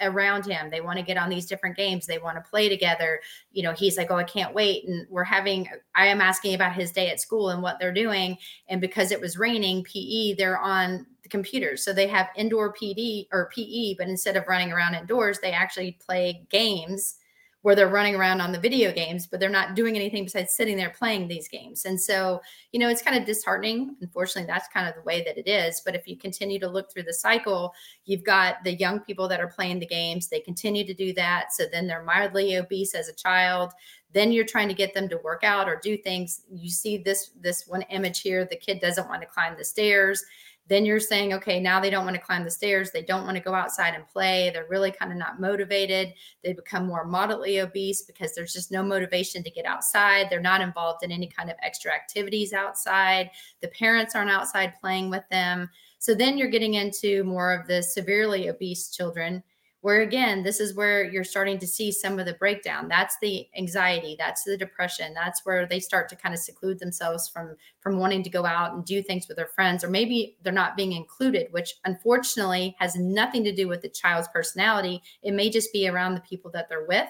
around 0.00 0.44
him, 0.44 0.70
they 0.70 0.80
want 0.80 0.98
to 0.98 1.04
get 1.04 1.16
on 1.16 1.28
these 1.28 1.46
different 1.46 1.76
games. 1.76 2.06
They 2.06 2.18
want 2.18 2.36
to 2.36 2.50
play 2.50 2.68
together. 2.68 3.20
You 3.52 3.62
know, 3.62 3.72
he's 3.72 3.96
like, 3.96 4.10
oh, 4.10 4.16
I 4.16 4.24
can't 4.24 4.54
wait. 4.54 4.88
And 4.88 5.06
we're 5.08 5.24
having, 5.24 5.68
I 5.94 6.06
am 6.06 6.20
asking 6.20 6.54
about 6.54 6.74
his 6.74 6.90
day 6.90 7.10
at 7.10 7.20
school 7.20 7.50
and 7.50 7.62
what 7.62 7.78
they're 7.78 7.92
doing. 7.92 8.38
And 8.68 8.80
because 8.80 9.12
it 9.12 9.20
was 9.20 9.38
raining, 9.38 9.84
PE, 9.84 10.34
they're 10.34 10.58
on 10.58 11.06
the 11.22 11.28
computers. 11.28 11.84
So 11.84 11.92
they 11.92 12.08
have 12.08 12.28
indoor 12.34 12.72
PD 12.72 13.28
or 13.30 13.50
PE, 13.54 13.94
but 13.98 14.08
instead 14.08 14.36
of 14.36 14.48
running 14.48 14.72
around 14.72 14.94
indoors, 14.94 15.38
they 15.38 15.52
actually 15.52 15.96
play 16.04 16.44
games 16.50 17.16
where 17.62 17.74
they're 17.74 17.88
running 17.88 18.14
around 18.14 18.40
on 18.40 18.52
the 18.52 18.58
video 18.58 18.90
games, 18.90 19.26
but 19.26 19.38
they're 19.38 19.50
not 19.50 19.74
doing 19.74 19.94
anything 19.94 20.24
besides 20.24 20.54
sitting 20.54 20.76
there 20.76 20.90
playing 20.90 21.28
these 21.28 21.46
games. 21.46 21.84
And 21.84 22.00
so, 22.00 22.40
you 22.72 22.80
know, 22.80 22.88
it's 22.88 23.02
kind 23.02 23.18
of 23.18 23.26
disheartening. 23.26 23.96
Unfortunately, 24.00 24.46
that's 24.46 24.68
kind 24.68 24.88
of 24.88 24.94
the 24.94 25.02
way 25.02 25.22
that 25.24 25.36
it 25.36 25.46
is. 25.46 25.82
But 25.84 25.94
if 25.94 26.08
you 26.08 26.16
continue 26.16 26.58
to 26.60 26.68
look 26.68 26.90
through 26.90 27.02
the 27.02 27.12
cycle, 27.12 27.74
you've 28.06 28.24
got 28.24 28.64
the 28.64 28.74
young 28.74 29.00
people 29.00 29.28
that 29.28 29.40
are 29.40 29.48
playing 29.48 29.78
the 29.78 29.86
games, 29.86 30.28
they 30.28 30.40
continue 30.40 30.86
to 30.86 30.94
do 30.94 31.12
that. 31.14 31.52
So 31.52 31.64
then 31.70 31.86
they're 31.86 32.02
mildly 32.04 32.56
obese 32.56 32.94
as 32.94 33.08
a 33.08 33.14
child. 33.14 33.72
Then 34.12 34.32
you're 34.32 34.46
trying 34.46 34.68
to 34.68 34.74
get 34.74 34.94
them 34.94 35.08
to 35.10 35.18
work 35.18 35.44
out 35.44 35.68
or 35.68 35.78
do 35.82 35.96
things. 35.96 36.42
You 36.50 36.70
see 36.70 36.96
this 36.98 37.32
this 37.40 37.66
one 37.66 37.82
image 37.82 38.22
here, 38.22 38.44
the 38.44 38.56
kid 38.56 38.80
doesn't 38.80 39.08
want 39.08 39.20
to 39.22 39.28
climb 39.28 39.56
the 39.56 39.64
stairs 39.64 40.24
then 40.70 40.84
you're 40.84 41.00
saying, 41.00 41.32
okay, 41.34 41.58
now 41.58 41.80
they 41.80 41.90
don't 41.90 42.04
want 42.04 42.14
to 42.14 42.22
climb 42.22 42.44
the 42.44 42.50
stairs. 42.50 42.92
They 42.92 43.02
don't 43.02 43.24
want 43.24 43.36
to 43.36 43.42
go 43.42 43.54
outside 43.54 43.94
and 43.96 44.06
play. 44.06 44.50
They're 44.54 44.68
really 44.70 44.92
kind 44.92 45.10
of 45.10 45.18
not 45.18 45.40
motivated. 45.40 46.14
They 46.44 46.52
become 46.52 46.86
more 46.86 47.04
moderately 47.04 47.58
obese 47.58 48.02
because 48.02 48.36
there's 48.36 48.52
just 48.52 48.70
no 48.70 48.80
motivation 48.80 49.42
to 49.42 49.50
get 49.50 49.66
outside. 49.66 50.28
They're 50.30 50.40
not 50.40 50.60
involved 50.60 51.02
in 51.02 51.10
any 51.10 51.26
kind 51.26 51.50
of 51.50 51.56
extra 51.60 51.92
activities 51.92 52.52
outside. 52.52 53.32
The 53.60 53.68
parents 53.68 54.14
aren't 54.14 54.30
outside 54.30 54.74
playing 54.80 55.10
with 55.10 55.24
them. 55.28 55.68
So 55.98 56.14
then 56.14 56.38
you're 56.38 56.48
getting 56.48 56.74
into 56.74 57.24
more 57.24 57.52
of 57.52 57.66
the 57.66 57.82
severely 57.82 58.48
obese 58.48 58.90
children 58.90 59.42
where 59.82 60.02
again 60.02 60.42
this 60.42 60.60
is 60.60 60.74
where 60.74 61.04
you're 61.04 61.24
starting 61.24 61.58
to 61.58 61.66
see 61.66 61.90
some 61.90 62.18
of 62.18 62.26
the 62.26 62.34
breakdown. 62.34 62.88
That's 62.88 63.16
the 63.20 63.46
anxiety 63.56 64.16
that's 64.18 64.44
the 64.44 64.56
depression 64.56 65.14
that's 65.14 65.44
where 65.44 65.66
they 65.66 65.80
start 65.80 66.08
to 66.10 66.16
kind 66.16 66.34
of 66.34 66.40
seclude 66.40 66.78
themselves 66.78 67.28
from 67.28 67.56
from 67.80 67.98
wanting 67.98 68.22
to 68.24 68.30
go 68.30 68.44
out 68.44 68.74
and 68.74 68.84
do 68.84 69.02
things 69.02 69.28
with 69.28 69.36
their 69.36 69.46
friends 69.46 69.82
or 69.82 69.90
maybe 69.90 70.36
they're 70.42 70.52
not 70.52 70.76
being 70.76 70.92
included 70.92 71.48
which 71.50 71.74
unfortunately 71.84 72.76
has 72.78 72.96
nothing 72.96 73.44
to 73.44 73.54
do 73.54 73.68
with 73.68 73.82
the 73.82 73.88
child's 73.88 74.28
personality. 74.28 75.02
It 75.22 75.32
may 75.32 75.50
just 75.50 75.72
be 75.72 75.88
around 75.88 76.14
the 76.14 76.20
people 76.20 76.50
that 76.52 76.68
they're 76.68 76.86
with. 76.86 77.08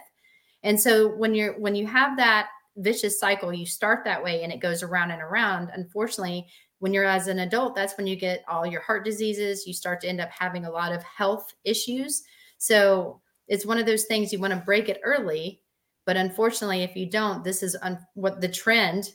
And 0.62 0.80
so 0.80 1.08
when 1.08 1.34
you're 1.34 1.58
when 1.58 1.74
you 1.74 1.86
have 1.86 2.16
that 2.16 2.48
vicious 2.76 3.18
cycle 3.18 3.52
you 3.52 3.66
start 3.66 4.04
that 4.04 4.22
way 4.22 4.42
and 4.44 4.52
it 4.52 4.60
goes 4.60 4.82
around 4.82 5.10
and 5.10 5.22
around. 5.22 5.70
Unfortunately 5.74 6.46
when 6.78 6.94
you're 6.94 7.04
as 7.04 7.26
an 7.26 7.40
adult 7.40 7.74
that's 7.74 7.96
when 7.98 8.06
you 8.06 8.16
get 8.16 8.44
all 8.48 8.64
your 8.64 8.80
heart 8.80 9.04
diseases. 9.04 9.66
You 9.66 9.74
start 9.74 10.00
to 10.02 10.08
end 10.08 10.20
up 10.20 10.30
having 10.30 10.64
a 10.64 10.70
lot 10.70 10.92
of 10.92 11.02
health 11.02 11.52
issues 11.64 12.22
so 12.60 13.22
it's 13.48 13.66
one 13.66 13.78
of 13.78 13.86
those 13.86 14.04
things 14.04 14.32
you 14.32 14.38
want 14.38 14.52
to 14.52 14.60
break 14.60 14.88
it 14.88 15.00
early. 15.02 15.62
But 16.04 16.16
unfortunately, 16.16 16.82
if 16.82 16.94
you 16.94 17.10
don't, 17.10 17.42
this 17.42 17.62
is 17.62 17.76
un- 17.82 18.06
what 18.14 18.40
the 18.40 18.48
trend 18.48 19.12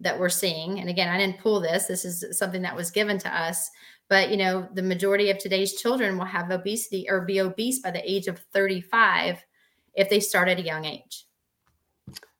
that 0.00 0.18
we're 0.18 0.28
seeing. 0.28 0.78
And 0.78 0.88
again, 0.88 1.08
I 1.08 1.18
didn't 1.18 1.40
pull 1.40 1.60
this. 1.60 1.86
This 1.86 2.04
is 2.04 2.38
something 2.38 2.62
that 2.62 2.76
was 2.76 2.90
given 2.90 3.18
to 3.18 3.36
us. 3.36 3.70
But 4.08 4.30
you 4.30 4.36
know, 4.36 4.68
the 4.72 4.82
majority 4.82 5.30
of 5.30 5.38
today's 5.38 5.74
children 5.74 6.16
will 6.16 6.26
have 6.26 6.50
obesity 6.50 7.06
or 7.10 7.22
be 7.22 7.40
obese 7.40 7.80
by 7.80 7.90
the 7.90 8.08
age 8.10 8.28
of 8.28 8.38
35 8.52 9.44
if 9.94 10.08
they 10.08 10.20
start 10.20 10.48
at 10.48 10.60
a 10.60 10.64
young 10.64 10.84
age. 10.84 11.26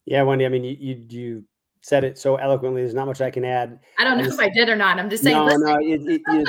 Yeah, 0.05 0.23
Wendy. 0.23 0.47
I 0.47 0.49
mean, 0.49 0.63
you 0.63 0.77
you, 0.79 1.07
you 1.09 1.45
said 1.87 2.03
it 2.03 2.19
so 2.19 2.35
eloquently. 2.35 2.83
There's 2.83 2.95
not 2.95 3.07
much 3.07 3.21
I 3.21 3.31
can 3.31 3.45
add. 3.45 3.79
I 3.97 4.03
don't 4.03 4.19
know 4.19 4.25
just, 4.25 4.41
if 4.41 4.45
I 4.45 4.49
did 4.49 4.69
or 4.69 4.75
not. 4.75 4.99
I'm 4.99 5.09
just 5.09 5.23
saying. 5.23 5.37
No, 5.37 5.57
no. 5.57 5.77
It, 5.81 6.01
it, 6.05 6.21
it, 6.27 6.49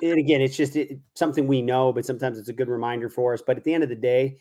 it, 0.00 0.18
again, 0.18 0.40
it's 0.40 0.56
just 0.56 0.74
something 1.14 1.46
we 1.46 1.60
know, 1.60 1.92
but 1.92 2.06
sometimes 2.06 2.38
it's 2.38 2.48
a 2.48 2.54
good 2.54 2.68
reminder 2.68 3.10
for 3.10 3.34
us. 3.34 3.42
But 3.46 3.58
at 3.58 3.64
the 3.64 3.74
end 3.74 3.82
of 3.82 3.90
the 3.90 3.94
day, 3.94 4.38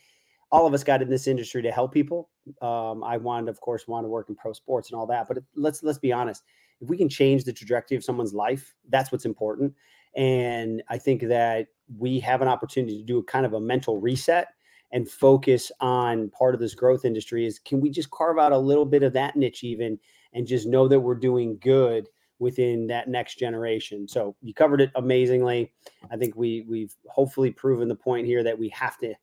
all 0.50 0.66
of 0.66 0.74
us 0.74 0.86
got 0.86 1.02
in 1.02 1.10
this 1.10 1.28
industry 1.28 1.62
to 1.64 1.72
help 1.74 1.94
people. 1.94 2.30
Um, 2.62 3.04
I 3.04 3.18
wanted, 3.18 3.50
of 3.50 3.60
course, 3.60 3.86
want 3.86 4.06
to 4.06 4.08
work 4.08 4.30
in 4.30 4.36
pro 4.36 4.54
sports 4.54 4.90
and 4.90 4.98
all 4.98 5.08
that. 5.08 5.28
But 5.28 5.40
let's 5.58 5.84
let's 5.84 6.00
be 6.00 6.14
honest. 6.14 6.42
If 6.80 6.88
we 6.88 6.98
can 6.98 7.10
change 7.10 7.44
the 7.44 7.52
trajectory 7.52 7.98
of 7.98 8.04
someone's 8.06 8.34
life, 8.34 8.74
that's 8.90 9.12
what's 9.12 9.26
important. 9.26 9.74
And 10.16 10.84
I 10.90 11.00
think 11.00 11.24
that 11.24 11.68
we 11.98 12.22
have 12.22 12.42
an 12.42 12.48
opportunity 12.48 13.00
to 13.00 13.04
do 13.04 13.18
a 13.20 13.24
kind 13.24 13.46
of 13.46 13.54
a 13.54 13.60
mental 13.60 14.00
reset 14.00 14.48
and 14.92 15.10
focus 15.10 15.72
on 15.80 16.30
part 16.30 16.54
of 16.54 16.60
this 16.60 16.76
growth 16.76 17.06
industry 17.06 17.46
is 17.46 17.60
can 17.60 17.80
we 17.80 17.90
just 17.90 18.10
carve 18.12 18.38
out 18.38 18.52
a 18.52 18.58
little 18.58 18.86
bit 18.86 19.04
of 19.04 19.14
that 19.14 19.36
niche 19.36 19.64
even 19.64 19.98
and 20.34 20.48
just 20.48 20.68
know 20.68 20.88
that 20.88 21.00
we're 21.00 21.16
doing 21.16 21.58
good 21.60 22.10
within 22.40 22.88
that 22.88 23.08
next 23.08 23.36
generation? 23.40 24.08
So 24.08 24.36
you 24.42 24.54
covered 24.54 24.82
it 24.82 24.92
amazingly. 24.96 25.72
I 26.12 26.18
think 26.18 26.36
we 26.36 26.66
we've 26.68 26.96
hopefully 27.08 27.52
proven 27.52 27.88
the 27.88 27.96
point 27.96 28.26
here 28.26 28.44
that 28.44 28.58
we 28.58 28.70
have 28.70 28.98
to 29.00 29.14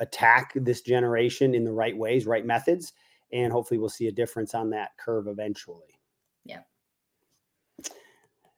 attack 0.00 0.52
this 0.56 0.82
generation 0.82 1.54
in 1.54 1.64
the 1.64 1.72
right 1.72 1.96
ways 1.96 2.26
right 2.26 2.44
methods 2.44 2.92
and 3.32 3.50
hopefully 3.50 3.78
we'll 3.78 3.88
see 3.88 4.08
a 4.08 4.12
difference 4.12 4.54
on 4.54 4.70
that 4.70 4.90
curve 4.98 5.26
eventually. 5.26 5.98
Yeah 6.44 6.60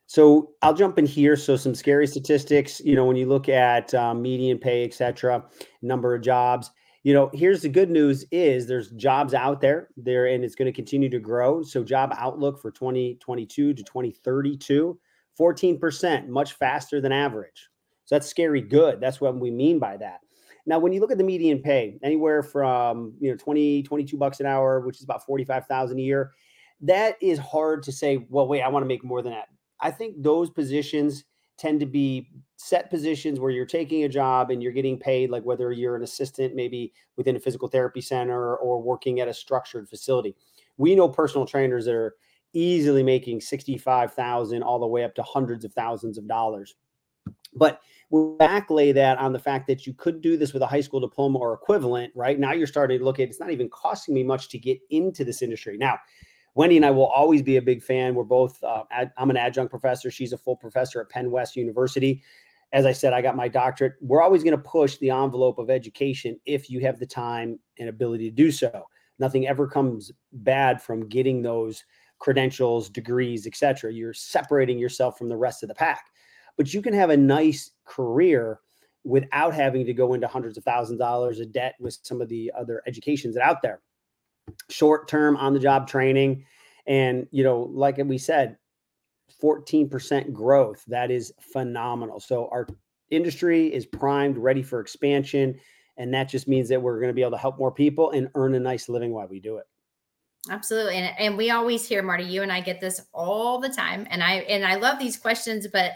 so 0.09 0.53
I'll 0.63 0.73
jump 0.73 0.99
in 0.99 1.05
here. 1.05 1.37
So 1.37 1.55
some 1.55 1.75
scary 1.75 2.07
statistics. 2.07 2.81
You 2.81 2.97
know, 2.97 3.05
when 3.05 3.17
you 3.17 3.27
look 3.27 3.51
at 3.51 3.93
um, 3.95 4.23
median 4.23 4.59
pay, 4.59 4.83
et 4.83 4.95
cetera, 4.95 5.45
number 5.83 6.15
of 6.15 6.23
jobs. 6.23 6.71
You 7.05 7.13
know, 7.13 7.31
here's 7.35 7.61
the 7.61 7.69
good 7.69 7.91
news: 7.91 8.25
is 8.33 8.67
there's 8.67 8.91
jobs 8.93 9.35
out 9.35 9.61
there 9.61 9.91
there, 9.99 10.27
and 10.27 10.43
it's 10.45 10.55
going 10.55 10.67
to 10.67 10.73
continue 10.73 11.11
to 11.11 11.19
grow. 11.19 11.63
So 11.63 11.85
job 11.85 12.15
outlook 12.17 12.59
for 12.61 12.71
2022 12.71 13.75
to 13.75 13.83
2032, 13.83 14.99
14 15.37 15.79
percent, 15.79 16.29
much 16.31 16.55
faster 16.55 17.03
than 17.03 17.13
average. 17.13 17.69
So 18.07 18.15
that's 18.15 18.27
scary 18.27 18.63
good. 18.63 19.03
That's 19.03 19.21
what 19.21 19.39
we 19.39 19.51
mean 19.51 19.79
by 19.79 19.99
that. 19.99 20.21
Now, 20.65 20.79
when 20.79 20.95
you 20.95 21.01
look 21.01 21.13
at 21.13 21.19
the 21.19 21.25
median 21.25 21.61
pay, 21.61 21.99
anywhere 22.03 22.43
from 22.43 23.13
you 23.21 23.31
know 23.31 23.37
20, 23.37 23.83
22 23.83 24.17
bucks 24.17 24.41
an 24.41 24.47
hour, 24.47 24.81
which 24.81 24.97
is 24.97 25.05
about 25.05 25.27
45,000 25.27 25.99
a 25.99 26.03
year, 26.03 26.33
that 26.81 27.17
is 27.21 27.39
hard 27.39 27.83
to 27.83 27.93
say, 27.93 28.27
well, 28.31 28.49
wait, 28.49 28.63
I 28.63 28.69
want 28.69 28.85
to 28.85 28.89
make 28.89 29.05
more 29.05 29.21
than 29.21 29.33
that. 29.33 29.49
I 29.81 29.91
think 29.91 30.23
those 30.23 30.51
positions 30.51 31.25
tend 31.59 31.81
to 31.81 31.87
be 31.87 32.31
set 32.57 32.89
positions 32.89 33.41
where 33.41 33.51
you're 33.51 33.67
taking 33.67 34.05
a 34.05 34.09
job 34.09 34.51
and 34.51 34.63
you're 34.63 34.73
getting 34.73 34.99
paid, 34.99 35.31
like 35.31 35.45
whether 35.45 35.73
you're 35.73 35.97
an 35.97 36.03
assistant, 36.03 36.55
maybe 36.55 36.93
within 37.17 37.37
a 37.37 37.41
physical 37.41 37.69
therapy 37.69 38.01
center 38.01 38.57
or 38.57 38.81
working 38.81 39.21
at 39.21 39.29
a 39.29 39.35
structured 39.35 39.89
facility. 39.89 40.35
We 40.77 40.95
know 40.95 41.09
personal 41.09 41.47
trainers 41.47 41.85
that 41.87 41.95
are 41.95 42.15
easily 42.53 43.03
making 43.03 43.41
65,000 43.41 44.63
all 44.63 44.79
the 44.79 44.87
way 44.87 45.05
up 45.05 45.15
to 45.17 45.23
hundreds 45.23 45.65
of 45.65 45.73
thousands 45.73 46.17
of 46.17 46.27
dollars. 46.29 46.77
But 47.55 47.81
we'll 48.11 48.37
backlay 48.39 48.95
that 48.95 49.19
on 49.19 49.33
the 49.33 49.39
fact 49.39 49.67
that 49.67 49.87
you 49.87 49.95
could 49.95 50.21
do 50.21 50.37
this 50.37 50.53
with 50.53 50.63
a 50.63 50.67
high 50.67 50.81
school 50.81 51.01
diploma 51.01 51.39
or 51.39 51.53
equivalent, 51.53 52.13
right? 52.15 52.39
Now 52.39 52.53
you're 52.53 52.67
starting 52.67 52.99
to 52.99 53.05
look 53.05 53.19
at 53.19 53.29
it's 53.29 53.41
not 53.41 53.51
even 53.51 53.69
costing 53.69 54.15
me 54.15 54.23
much 54.23 54.49
to 54.51 54.59
get 54.59 54.79
into 54.91 55.25
this 55.25 55.43
industry. 55.43 55.77
Now, 55.77 55.99
Wendy 56.55 56.77
and 56.77 56.87
I 56.87 56.91
will 56.91 57.07
always 57.07 57.43
be 57.43 57.57
a 57.57 57.63
big 57.63 57.83
fan. 57.83 58.15
We're 58.15 58.25
both, 58.25 58.63
uh, 58.63 58.85
ad, 58.91 59.13
I'm 59.17 59.31
an 59.31 59.37
adjunct 59.37 59.71
professor. 59.71 60.11
She's 60.11 60.33
a 60.33 60.39
full 60.39 60.57
professor 60.57 61.01
at 61.01 61.09
Penn 61.09 61.31
West 61.31 61.57
University. 61.57 62.23
As 62.73 62.85
I 62.85 62.93
said, 62.93 63.13
I 63.13 63.23
got 63.23 63.37
my 63.37 63.49
doctorate. 63.49 63.95
We're 64.01 64.23
always 64.23 64.43
going 64.43 64.57
to 64.57 64.63
push 64.63 64.97
the 64.99 65.11
envelope 65.11 65.59
of 65.59 65.71
education 65.71 66.39
if 66.45 66.69
you 66.69 66.81
have 66.81 66.99
the 66.99 67.07
time 67.07 67.59
and 67.79 67.89
ability 67.89 68.29
to 68.31 68.35
do 68.35 68.51
so. 68.51 68.85
Nothing 69.19 69.47
ever 69.47 69.67
comes 69.67 70.13
bad 70.33 70.83
from 70.83 71.09
getting 71.09 71.43
those 71.43 71.85
credentials, 72.19 72.91
degrees, 72.91 73.47
etc. 73.47 73.93
You're 73.93 74.13
separating 74.13 74.79
yourself 74.79 75.17
from 75.17 75.29
the 75.29 75.37
rest 75.37 75.63
of 75.63 75.69
the 75.69 75.75
pack. 75.75 76.07
But 76.57 76.75
you 76.75 76.83
can 76.83 76.93
have 76.93 77.11
a 77.11 77.17
nice 77.17 77.71
career 77.85 78.61
without 79.05 79.55
having 79.55 79.87
to 79.87 79.95
go 79.95 80.15
into 80.15 80.27
hundreds 80.27 80.59
of 80.59 80.65
thousands 80.65 80.97
of 80.97 81.07
dollars 81.07 81.41
of 81.41 81.53
debt 81.53 81.75
with 81.81 81.99
some 82.03 82.21
of 82.21 82.29
the 82.29 82.53
other 82.59 82.83
educations 82.87 83.35
that 83.35 83.45
out 83.45 83.63
there 83.63 83.81
short 84.71 85.09
term 85.09 85.37
on 85.37 85.55
the 85.55 85.61
job 85.61 85.89
training. 85.89 86.45
And, 86.87 87.27
you 87.31 87.45
know, 87.45 87.69
like 87.73 87.99
we 87.99 88.19
said, 88.19 88.57
14% 89.43 90.33
growth. 90.33 90.85
That 90.89 91.11
is 91.11 91.33
phenomenal. 91.41 92.21
So 92.21 92.49
our 92.51 92.67
industry 93.11 93.73
is 93.73 93.87
primed, 93.87 94.39
ready 94.39 94.63
for 94.63 94.81
expansion. 94.81 95.59
And 95.97 96.15
that 96.15 96.29
just 96.29 96.49
means 96.49 96.69
that 96.69 96.81
we're 96.81 96.99
going 96.99 97.09
to 97.09 97.15
be 97.15 97.23
able 97.23 97.33
to 97.33 97.39
help 97.39 97.59
more 97.59 97.73
people 97.73 98.13
and 98.13 98.29
earn 98.35 98.55
a 98.55 98.61
nice 98.61 98.89
living 98.89 99.13
while 99.13 99.27
we 99.27 99.41
do 99.41 99.57
it. 99.57 99.67
Absolutely. 100.51 100.97
And, 100.97 101.19
and 101.19 101.37
we 101.37 101.51
always 101.51 101.87
hear, 101.87 102.03
Marty, 102.03 102.25
you 102.25 102.43
and 102.43 102.53
I 102.53 102.61
get 102.61 102.81
this 102.81 103.01
all 103.13 103.61
the 103.61 103.69
time. 103.69 104.07
And 104.11 104.23
I 104.23 104.35
and 104.49 104.65
I 104.65 104.77
love 104.77 104.99
these 104.99 105.17
questions, 105.17 105.67
but 105.71 105.93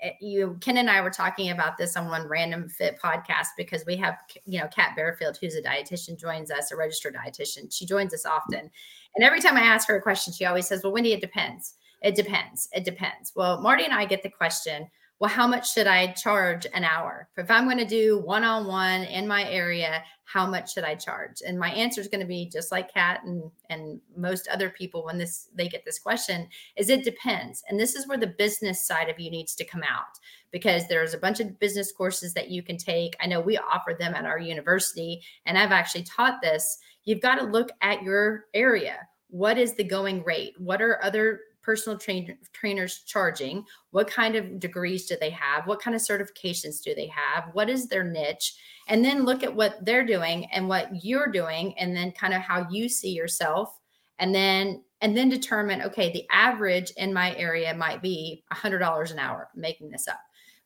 Eh, 0.00 0.12
you 0.20 0.56
ken 0.60 0.76
and 0.76 0.88
i 0.88 1.00
were 1.00 1.10
talking 1.10 1.50
about 1.50 1.76
this 1.76 1.96
on 1.96 2.08
one 2.08 2.26
random 2.28 2.68
fit 2.68 3.00
podcast 3.02 3.48
because 3.56 3.84
we 3.84 3.96
have 3.96 4.16
you 4.44 4.60
know 4.60 4.68
Kat 4.68 4.94
Barefield 4.94 5.36
who's 5.40 5.56
a 5.56 5.62
dietitian 5.62 6.16
joins 6.16 6.50
us 6.50 6.70
a 6.70 6.76
registered 6.76 7.16
dietitian. 7.16 7.72
She 7.72 7.84
joins 7.84 8.14
us 8.14 8.24
often. 8.24 8.70
And 9.16 9.24
every 9.24 9.40
time 9.40 9.56
i 9.56 9.62
ask 9.62 9.88
her 9.88 9.96
a 9.96 10.02
question 10.02 10.32
she 10.32 10.44
always 10.44 10.68
says 10.68 10.82
well 10.82 10.92
wendy 10.92 11.12
it 11.12 11.20
depends. 11.20 11.74
It 12.00 12.14
depends. 12.14 12.68
It 12.72 12.84
depends. 12.84 13.32
Well 13.34 13.60
marty 13.60 13.84
and 13.84 13.94
i 13.94 14.04
get 14.04 14.22
the 14.22 14.30
question 14.30 14.88
well, 15.20 15.30
how 15.30 15.48
much 15.48 15.72
should 15.72 15.88
I 15.88 16.12
charge 16.12 16.66
an 16.72 16.84
hour? 16.84 17.28
If 17.36 17.50
I'm 17.50 17.64
going 17.64 17.78
to 17.78 17.84
do 17.84 18.20
one 18.20 18.44
on 18.44 18.66
one 18.68 19.02
in 19.02 19.26
my 19.26 19.50
area, 19.50 20.04
how 20.24 20.46
much 20.46 20.74
should 20.74 20.84
I 20.84 20.94
charge? 20.94 21.42
And 21.44 21.58
my 21.58 21.70
answer 21.70 22.00
is 22.00 22.06
going 22.06 22.20
to 22.20 22.26
be 22.26 22.48
just 22.48 22.70
like 22.70 22.92
Kat 22.92 23.24
and, 23.24 23.50
and 23.68 24.00
most 24.16 24.46
other 24.46 24.70
people 24.70 25.04
when 25.04 25.18
this 25.18 25.48
they 25.54 25.68
get 25.68 25.84
this 25.84 25.98
question 25.98 26.48
is 26.76 26.88
it 26.88 27.02
depends. 27.02 27.64
And 27.68 27.80
this 27.80 27.96
is 27.96 28.06
where 28.06 28.18
the 28.18 28.28
business 28.28 28.86
side 28.86 29.08
of 29.08 29.18
you 29.18 29.30
needs 29.30 29.56
to 29.56 29.64
come 29.64 29.82
out 29.82 30.18
because 30.52 30.86
there's 30.86 31.14
a 31.14 31.18
bunch 31.18 31.40
of 31.40 31.58
business 31.58 31.90
courses 31.90 32.32
that 32.34 32.50
you 32.50 32.62
can 32.62 32.76
take. 32.76 33.16
I 33.20 33.26
know 33.26 33.40
we 33.40 33.58
offer 33.58 33.96
them 33.98 34.14
at 34.14 34.24
our 34.24 34.38
university, 34.38 35.22
and 35.46 35.58
I've 35.58 35.72
actually 35.72 36.04
taught 36.04 36.40
this. 36.42 36.78
You've 37.04 37.22
got 37.22 37.36
to 37.36 37.44
look 37.44 37.70
at 37.80 38.02
your 38.02 38.44
area. 38.54 38.98
What 39.30 39.58
is 39.58 39.74
the 39.74 39.84
going 39.84 40.22
rate? 40.22 40.54
What 40.58 40.80
are 40.80 41.02
other 41.02 41.40
personal 41.68 41.98
train, 41.98 42.34
trainers 42.54 43.02
charging? 43.06 43.62
What 43.90 44.08
kind 44.08 44.36
of 44.36 44.58
degrees 44.58 45.04
do 45.04 45.18
they 45.20 45.28
have? 45.28 45.66
What 45.66 45.82
kind 45.82 45.94
of 45.94 46.00
certifications 46.00 46.82
do 46.82 46.94
they 46.94 47.08
have? 47.08 47.50
What 47.52 47.68
is 47.68 47.88
their 47.88 48.04
niche? 48.04 48.54
And 48.88 49.04
then 49.04 49.26
look 49.26 49.42
at 49.42 49.54
what 49.54 49.84
they're 49.84 50.06
doing 50.06 50.46
and 50.46 50.66
what 50.66 50.88
you're 51.04 51.30
doing, 51.30 51.78
and 51.78 51.94
then 51.94 52.12
kind 52.12 52.32
of 52.32 52.40
how 52.40 52.66
you 52.70 52.88
see 52.88 53.10
yourself. 53.10 53.78
And 54.18 54.34
then 54.34 54.82
and 55.02 55.14
then 55.14 55.28
determine 55.28 55.82
okay 55.82 56.10
the 56.10 56.24
average 56.30 56.90
in 56.96 57.12
my 57.12 57.36
area 57.36 57.74
might 57.74 58.00
be 58.00 58.42
$100 58.50 59.12
an 59.12 59.18
hour 59.18 59.48
making 59.54 59.90
this 59.90 60.08
up 60.08 60.18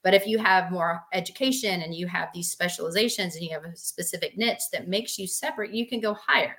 but 0.03 0.15
if 0.15 0.27
you 0.27 0.39
have 0.39 0.73
more 0.73 1.03
education 1.13 1.83
and 1.83 1.95
you 1.95 2.07
have 2.07 2.31
these 2.33 2.51
specializations 2.51 3.37
and 3.37 3.45
you 3.45 3.51
have 3.51 3.67
a 3.67 3.77
specific 3.77 4.39
niche 4.39 4.71
that 4.73 4.89
makes 4.89 5.19
you 5.19 5.27
separate 5.27 5.75
you 5.75 5.87
can 5.87 6.01
go 6.01 6.15
higher 6.15 6.57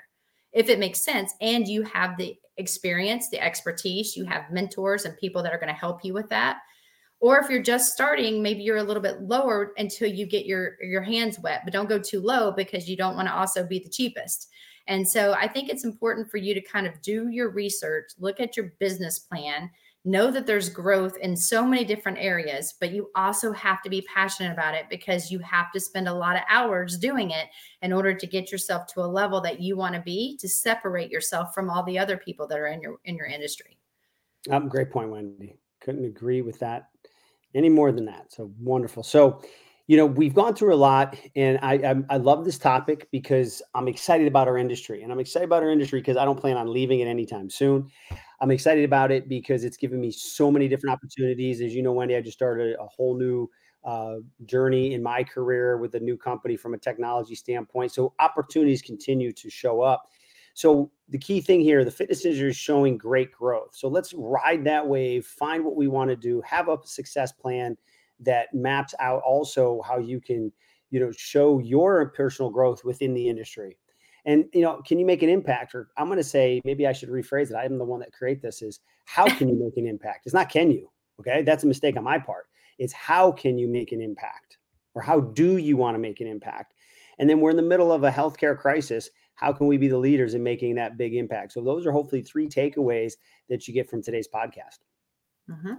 if 0.54 0.70
it 0.70 0.80
makes 0.80 1.04
sense 1.04 1.34
and 1.42 1.68
you 1.68 1.84
have 1.84 2.18
the 2.18 2.36
experience 2.58 3.30
the 3.30 3.42
expertise 3.42 4.16
you 4.16 4.26
have 4.26 4.52
mentors 4.52 5.06
and 5.06 5.18
people 5.18 5.42
that 5.42 5.54
are 5.54 5.58
going 5.58 5.74
to 5.74 5.74
help 5.74 6.04
you 6.06 6.14
with 6.14 6.30
that. 6.30 6.58
Or 7.20 7.40
if 7.40 7.50
you're 7.50 7.64
just 7.64 7.94
starting 7.94 8.44
maybe 8.44 8.64
you're 8.64 8.78
a 8.78 8.84
little 8.84 9.02
bit 9.02 9.22
lower 9.22 9.74
until 9.78 10.10
you 10.10 10.26
get 10.26 10.46
your 10.46 10.78
your 10.82 11.02
hands 11.02 11.40
wet 11.40 11.62
but 11.64 11.74
don't 11.74 11.90
go 11.90 12.00
too 12.00 12.22
low 12.22 12.52
because 12.52 12.88
you 12.88 12.96
don't 12.96 13.16
want 13.16 13.28
to 13.28 13.34
also 13.34 13.66
be 13.66 13.80
the 13.80 13.90
cheapest. 13.90 14.50
And 14.88 15.08
so 15.08 15.34
I 15.34 15.48
think 15.48 15.70
it's 15.70 15.86
important 15.86 16.30
for 16.30 16.38
you 16.38 16.54
to 16.54 16.62
kind 16.62 16.86
of 16.86 17.02
do 17.02 17.30
your 17.30 17.50
research, 17.50 18.12
look 18.20 18.40
at 18.40 18.58
your 18.58 18.74
business 18.80 19.20
plan, 19.20 19.70
know 20.06 20.30
that 20.32 20.46
there's 20.46 20.70
growth 20.70 21.18
in 21.18 21.36
so 21.36 21.66
many 21.66 21.86
different 21.86 22.18
areas, 22.20 22.74
but 22.80 22.92
you 22.92 23.10
also 23.16 23.54
have 23.54 23.82
to 23.82 23.90
be 23.90 24.02
passionate 24.02 24.52
about 24.52 24.76
it 24.76 24.86
because 24.90 25.32
you 25.32 25.40
have 25.40 25.72
to 25.72 25.80
spend 25.80 26.08
a 26.08 26.14
lot 26.14 26.36
of 26.36 26.42
hours 26.50 26.98
doing 26.98 27.32
it 27.32 27.48
in 27.82 27.94
order 27.94 28.14
to 28.14 28.28
get 28.28 28.52
yourself 28.52 28.86
to 28.88 29.02
a 29.02 29.08
level 29.08 29.40
that 29.42 29.62
you 29.62 29.78
want 29.78 29.96
to 29.96 30.02
be 30.02 30.38
to 30.42 30.50
separate 30.50 31.10
yourself 31.10 31.54
from 31.54 31.70
all 31.70 31.84
the 31.84 31.98
other 31.98 32.18
people 32.18 32.48
that 32.48 32.60
are 32.60 32.68
in 32.68 32.82
your 32.82 33.00
in 33.06 33.16
your 33.16 33.28
industry. 33.28 33.78
Um, 34.52 34.68
great 34.68 34.92
point, 34.92 35.10
Wendy. 35.10 35.56
Couldn't 35.80 36.06
agree 36.06 36.42
with 36.42 36.60
that 36.60 36.90
any 37.56 37.70
more 37.70 37.92
than 37.92 38.06
that. 38.06 38.32
So 38.34 38.52
wonderful. 38.60 39.04
So 39.04 39.42
you 39.88 39.98
know 39.98 40.06
we've 40.06 40.34
gone 40.34 40.56
through 40.56 40.74
a 40.74 40.76
lot 40.76 41.18
and 41.36 41.60
I, 41.62 41.74
I, 41.74 41.96
I 42.12 42.18
love 42.18 42.46
this 42.46 42.58
topic 42.58 43.10
because 43.12 43.62
i'm 43.76 43.88
excited 43.88 44.28
about 44.28 44.48
our 44.48 44.58
industry 44.58 45.04
and 45.04 45.12
i'm 45.12 45.20
excited 45.20 45.46
about 45.46 45.62
our 45.62 45.70
industry 45.70 46.00
because 46.00 46.16
i 46.16 46.24
don't 46.24 46.40
plan 46.40 46.56
on 46.56 46.72
leaving 46.72 47.02
it 47.02 47.08
anytime 47.08 47.50
soon 47.50 47.90
i'm 48.44 48.52
excited 48.52 48.84
about 48.84 49.10
it 49.10 49.30
because 49.30 49.64
it's 49.64 49.78
given 49.78 50.00
me 50.02 50.12
so 50.12 50.52
many 50.52 50.68
different 50.68 50.94
opportunities. 50.94 51.62
As 51.62 51.74
you 51.74 51.82
know 51.82 51.94
wendy 51.94 52.16
i 52.16 52.22
just 52.22 52.38
started 52.38 52.76
a 52.78 52.86
whole 52.86 53.18
new 53.18 53.50
uh, 53.86 54.16
journey 54.46 54.94
in 54.94 55.02
my 55.02 55.24
career 55.24 55.78
with 55.78 55.96
a 55.96 56.00
new 56.00 56.18
company 56.18 56.56
from 56.56 56.74
a 56.74 56.78
technology 56.78 57.36
standpoint. 57.36 57.92
So 57.92 58.14
opportunities 58.20 58.82
continue 58.82 59.34
to 59.34 59.50
show 59.50 59.82
up. 59.82 60.10
So 60.54 60.90
the 61.10 61.18
key 61.18 61.42
thing 61.42 61.62
here 61.62 61.84
the 61.86 61.92
fitness 61.92 62.26
industry 62.26 62.50
is 62.50 62.58
showing 62.58 62.98
great 62.98 63.32
growth. 63.32 63.72
So 63.74 63.88
let's 63.88 64.14
ride 64.14 64.66
that 64.66 64.86
wave 64.86 65.26
find 65.26 65.64
what 65.64 65.78
we 65.78 65.88
want 65.88 66.10
to 66.10 66.16
do 66.18 66.42
have 66.46 66.68
a 66.68 66.78
success 66.84 67.32
plan 67.32 67.78
that 68.20 68.54
maps 68.54 68.94
out 69.00 69.22
also 69.26 69.82
how 69.88 70.00
you 70.00 70.20
can 70.20 70.52
you 70.92 71.00
know 71.00 71.12
show 71.12 71.60
your 71.60 72.10
personal 72.10 72.52
growth 72.52 72.84
within 72.84 73.14
the 73.14 73.28
industry 73.28 73.78
and 74.26 74.46
you 74.54 74.62
know 74.62 74.82
can 74.86 75.00
you 75.00 75.06
make 75.06 75.24
an 75.24 75.30
impact? 75.30 75.76
Or 75.76 75.90
i'm 75.98 76.08
going 76.08 76.18
to 76.18 76.24
say 76.24 76.62
maybe 76.66 76.88
i 76.88 76.94
should 76.94 77.10
rephrase 77.10 77.52
it 77.52 77.56
i'm 77.56 77.78
the 77.78 77.84
one 77.84 78.00
that 78.00 78.14
create 78.14 78.42
this 78.42 78.62
is 78.62 78.80
how 79.06 79.26
can 79.26 79.50
you 79.50 79.56
make 79.56 79.78
an 79.78 79.88
impact? 79.88 80.26
It's 80.26 80.34
not 80.34 80.50
can 80.50 80.72
you 80.72 80.90
okay? 81.20 81.42
That's 81.42 81.64
a 81.64 81.68
mistake 81.68 81.98
on 81.98 82.04
my 82.04 82.20
part. 82.20 82.46
It's 82.80 82.94
how 82.94 83.32
can 83.32 83.58
you 83.58 83.68
make 83.68 83.92
an 83.92 84.02
impact? 84.02 84.58
Or 84.96 85.02
how 85.02 85.20
do 85.20 85.58
you 85.58 85.78
want 85.78 85.96
to 85.96 86.00
make 86.00 86.22
an 86.22 86.28
impact? 86.28 86.74
And 87.20 87.30
then 87.30 87.40
we're 87.40 87.52
in 87.52 87.58
the 87.58 87.64
middle 87.64 87.92
of 87.92 88.04
a 88.04 88.12
healthcare 88.12 88.58
crisis 88.58 89.10
how 89.36 89.52
can 89.52 89.68
we 89.68 89.78
be 89.78 89.88
the 89.88 89.98
leaders 89.98 90.36
in 90.36 90.44
making 90.44 90.76
that 90.76 90.98
big 90.98 91.16
impact? 91.16 91.54
So 91.54 91.62
those 91.62 91.86
are 91.86 91.92
hopefully 91.92 92.22
three 92.22 92.48
takeaways 92.48 93.14
that 93.50 93.68
you 93.68 93.74
get 93.74 93.90
from 93.90 94.02
today's 94.02 94.28
podcast. 94.28 94.80
Mm-hmm. 95.50 95.74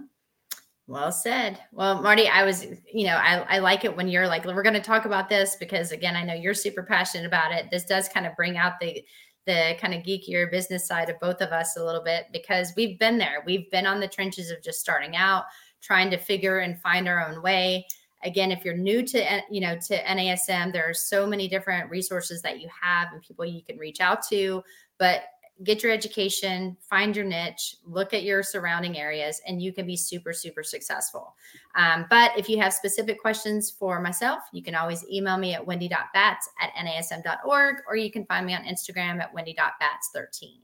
Well 0.87 1.11
said. 1.11 1.59
Well, 1.71 2.01
Marty, 2.01 2.27
I 2.27 2.43
was, 2.43 2.65
you 2.93 3.07
know, 3.07 3.15
I, 3.15 3.43
I 3.49 3.57
like 3.57 3.85
it 3.85 3.97
when 3.97 4.07
you're 4.07 4.27
like, 4.27 4.45
we're 4.45 4.61
going 4.61 4.75
to 4.75 4.81
talk 4.81 5.05
about 5.05 5.29
this 5.29 5.55
because 5.55 5.91
again, 5.91 6.15
I 6.15 6.23
know 6.23 6.35
you're 6.35 6.53
super 6.53 6.83
passionate 6.83 7.25
about 7.25 7.51
it. 7.51 7.71
This 7.71 7.85
does 7.85 8.07
kind 8.07 8.27
of 8.27 8.35
bring 8.35 8.57
out 8.57 8.73
the 8.79 9.03
the 9.47 9.75
kind 9.79 9.93
of 9.93 10.01
geekier 10.01 10.49
business 10.49 10.87
side 10.87 11.07
of 11.09 11.19
both 11.19 11.39
of 11.39 11.51
us 11.51 11.77
a 11.77 11.83
little 11.83 12.01
bit 12.03 12.25
because 12.33 12.73
we've 12.75 12.97
been 12.97 13.19
there. 13.19 13.43
We've 13.45 13.69
been 13.69 13.85
on 13.85 13.99
the 13.99 14.07
trenches 14.07 14.49
of 14.49 14.63
just 14.63 14.79
starting 14.79 15.15
out, 15.15 15.43
trying 15.81 16.09
to 16.11 16.17
figure 16.17 16.59
and 16.59 16.81
find 16.81 17.07
our 17.07 17.27
own 17.27 17.43
way. 17.43 17.85
Again, 18.23 18.51
if 18.51 18.65
you're 18.65 18.77
new 18.77 19.03
to 19.05 19.41
you 19.49 19.61
know 19.61 19.77
to 19.87 20.03
NASM, 20.03 20.71
there 20.71 20.87
are 20.89 20.93
so 20.93 21.25
many 21.25 21.47
different 21.47 21.89
resources 21.89 22.41
that 22.41 22.59
you 22.59 22.69
have 22.81 23.09
and 23.11 23.21
people 23.21 23.45
you 23.45 23.63
can 23.63 23.77
reach 23.77 24.01
out 24.01 24.21
to. 24.29 24.63
But 24.97 25.23
get 25.63 25.81
your 25.81 25.91
education, 25.91 26.75
find 26.81 27.15
your 27.15 27.25
niche, 27.25 27.77
look 27.85 28.13
at 28.13 28.23
your 28.23 28.43
surrounding 28.43 28.97
areas, 28.97 29.41
and 29.47 29.61
you 29.61 29.71
can 29.71 29.87
be 29.87 29.95
super, 29.95 30.33
super 30.33 30.63
successful. 30.63 31.35
Um, 31.75 32.05
but 32.09 32.37
if 32.37 32.49
you 32.49 32.57
have 32.59 32.73
specific 32.73 33.21
questions 33.21 33.71
for 33.71 34.01
myself, 34.01 34.43
you 34.51 34.61
can 34.61 34.75
always 34.75 35.05
email 35.09 35.37
me 35.37 35.53
at 35.53 35.65
wendy.batts 35.65 36.49
at 36.61 36.73
nasm.org, 36.73 37.77
or 37.87 37.95
you 37.95 38.11
can 38.11 38.25
find 38.25 38.45
me 38.45 38.53
on 38.53 38.63
Instagram 38.63 39.21
at 39.21 39.33
wendy.batts13. 39.33 40.59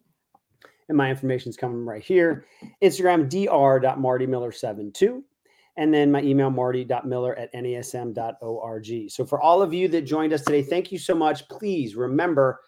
And 0.90 0.98
my 0.98 1.10
information 1.10 1.50
is 1.50 1.56
coming 1.56 1.86
right 1.86 2.04
here 2.04 2.46
Instagram, 2.84 3.30
dr.martymiller72. 3.30 5.24
And 5.78 5.94
then 5.94 6.12
my 6.12 6.22
email, 6.22 6.50
marty.miller 6.50 7.34
at 7.38 7.54
nasm.org. 7.54 9.10
So 9.10 9.26
for 9.26 9.40
all 9.42 9.62
of 9.62 9.74
you 9.74 9.88
that 9.88 10.02
joined 10.02 10.34
us 10.34 10.42
today, 10.42 10.62
thank 10.62 10.92
you 10.92 11.00
so 11.00 11.16
much. 11.16 11.48
Please 11.48 11.96
remember, 11.96 12.60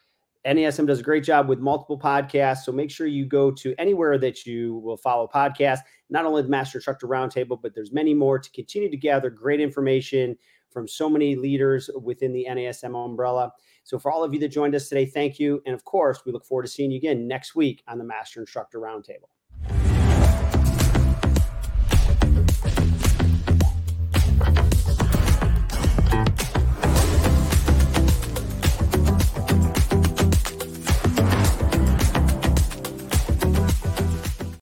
NASM 0.46 0.86
does 0.86 1.00
a 1.00 1.04
great 1.04 1.24
job 1.24 1.48
with 1.48 1.60
multiple 1.60 1.98
podcasts. 1.98 2.64
So 2.64 2.72
make 2.72 2.92
sure 2.92 3.08
you 3.08 3.26
go 3.26 3.50
to 3.52 3.74
anywhere 3.78 4.18
that 4.18 4.46
you 4.46 4.76
will 4.78 4.98
follow 4.98 5.28
podcasts, 5.34 5.80
not 6.10 6.26
only 6.26 6.42
the 6.42 6.50
Master 6.50 6.80
Instructor 6.80 7.08
Roundtable, 7.08 7.60
but 7.62 7.74
there's 7.74 7.94
many 7.94 8.14
more 8.14 8.40
to 8.40 8.52
continue 8.52 8.90
to 8.90 8.98
gather 8.98 9.30
great 9.30 9.62
information 9.62 10.38
from 10.70 10.88
so 10.88 11.10
many 11.10 11.36
leaders 11.36 11.90
within 12.02 12.34
the 12.34 12.48
NASM 12.50 12.94
umbrella. 13.06 13.52
So 13.84 14.00
for 14.00 14.12
all 14.12 14.24
of 14.24 14.34
you 14.34 14.40
that 14.42 14.50
joined 14.50 14.76
us 14.76 14.90
today, 14.90 15.06
thank 15.06 15.40
you. 15.40 15.62
And 15.66 15.76
of 15.76 15.86
course, 15.86 16.24
we 16.26 16.32
look 16.32 16.46
forward 16.46 16.64
to 16.64 16.72
seeing 16.72 16.92
you 16.92 16.98
again 16.98 17.28
next 17.28 17.56
week 17.56 17.84
on 17.88 17.98
the 17.98 18.04
Master 18.04 18.40
Instructor 18.40 18.80
Roundtable. 18.80 19.30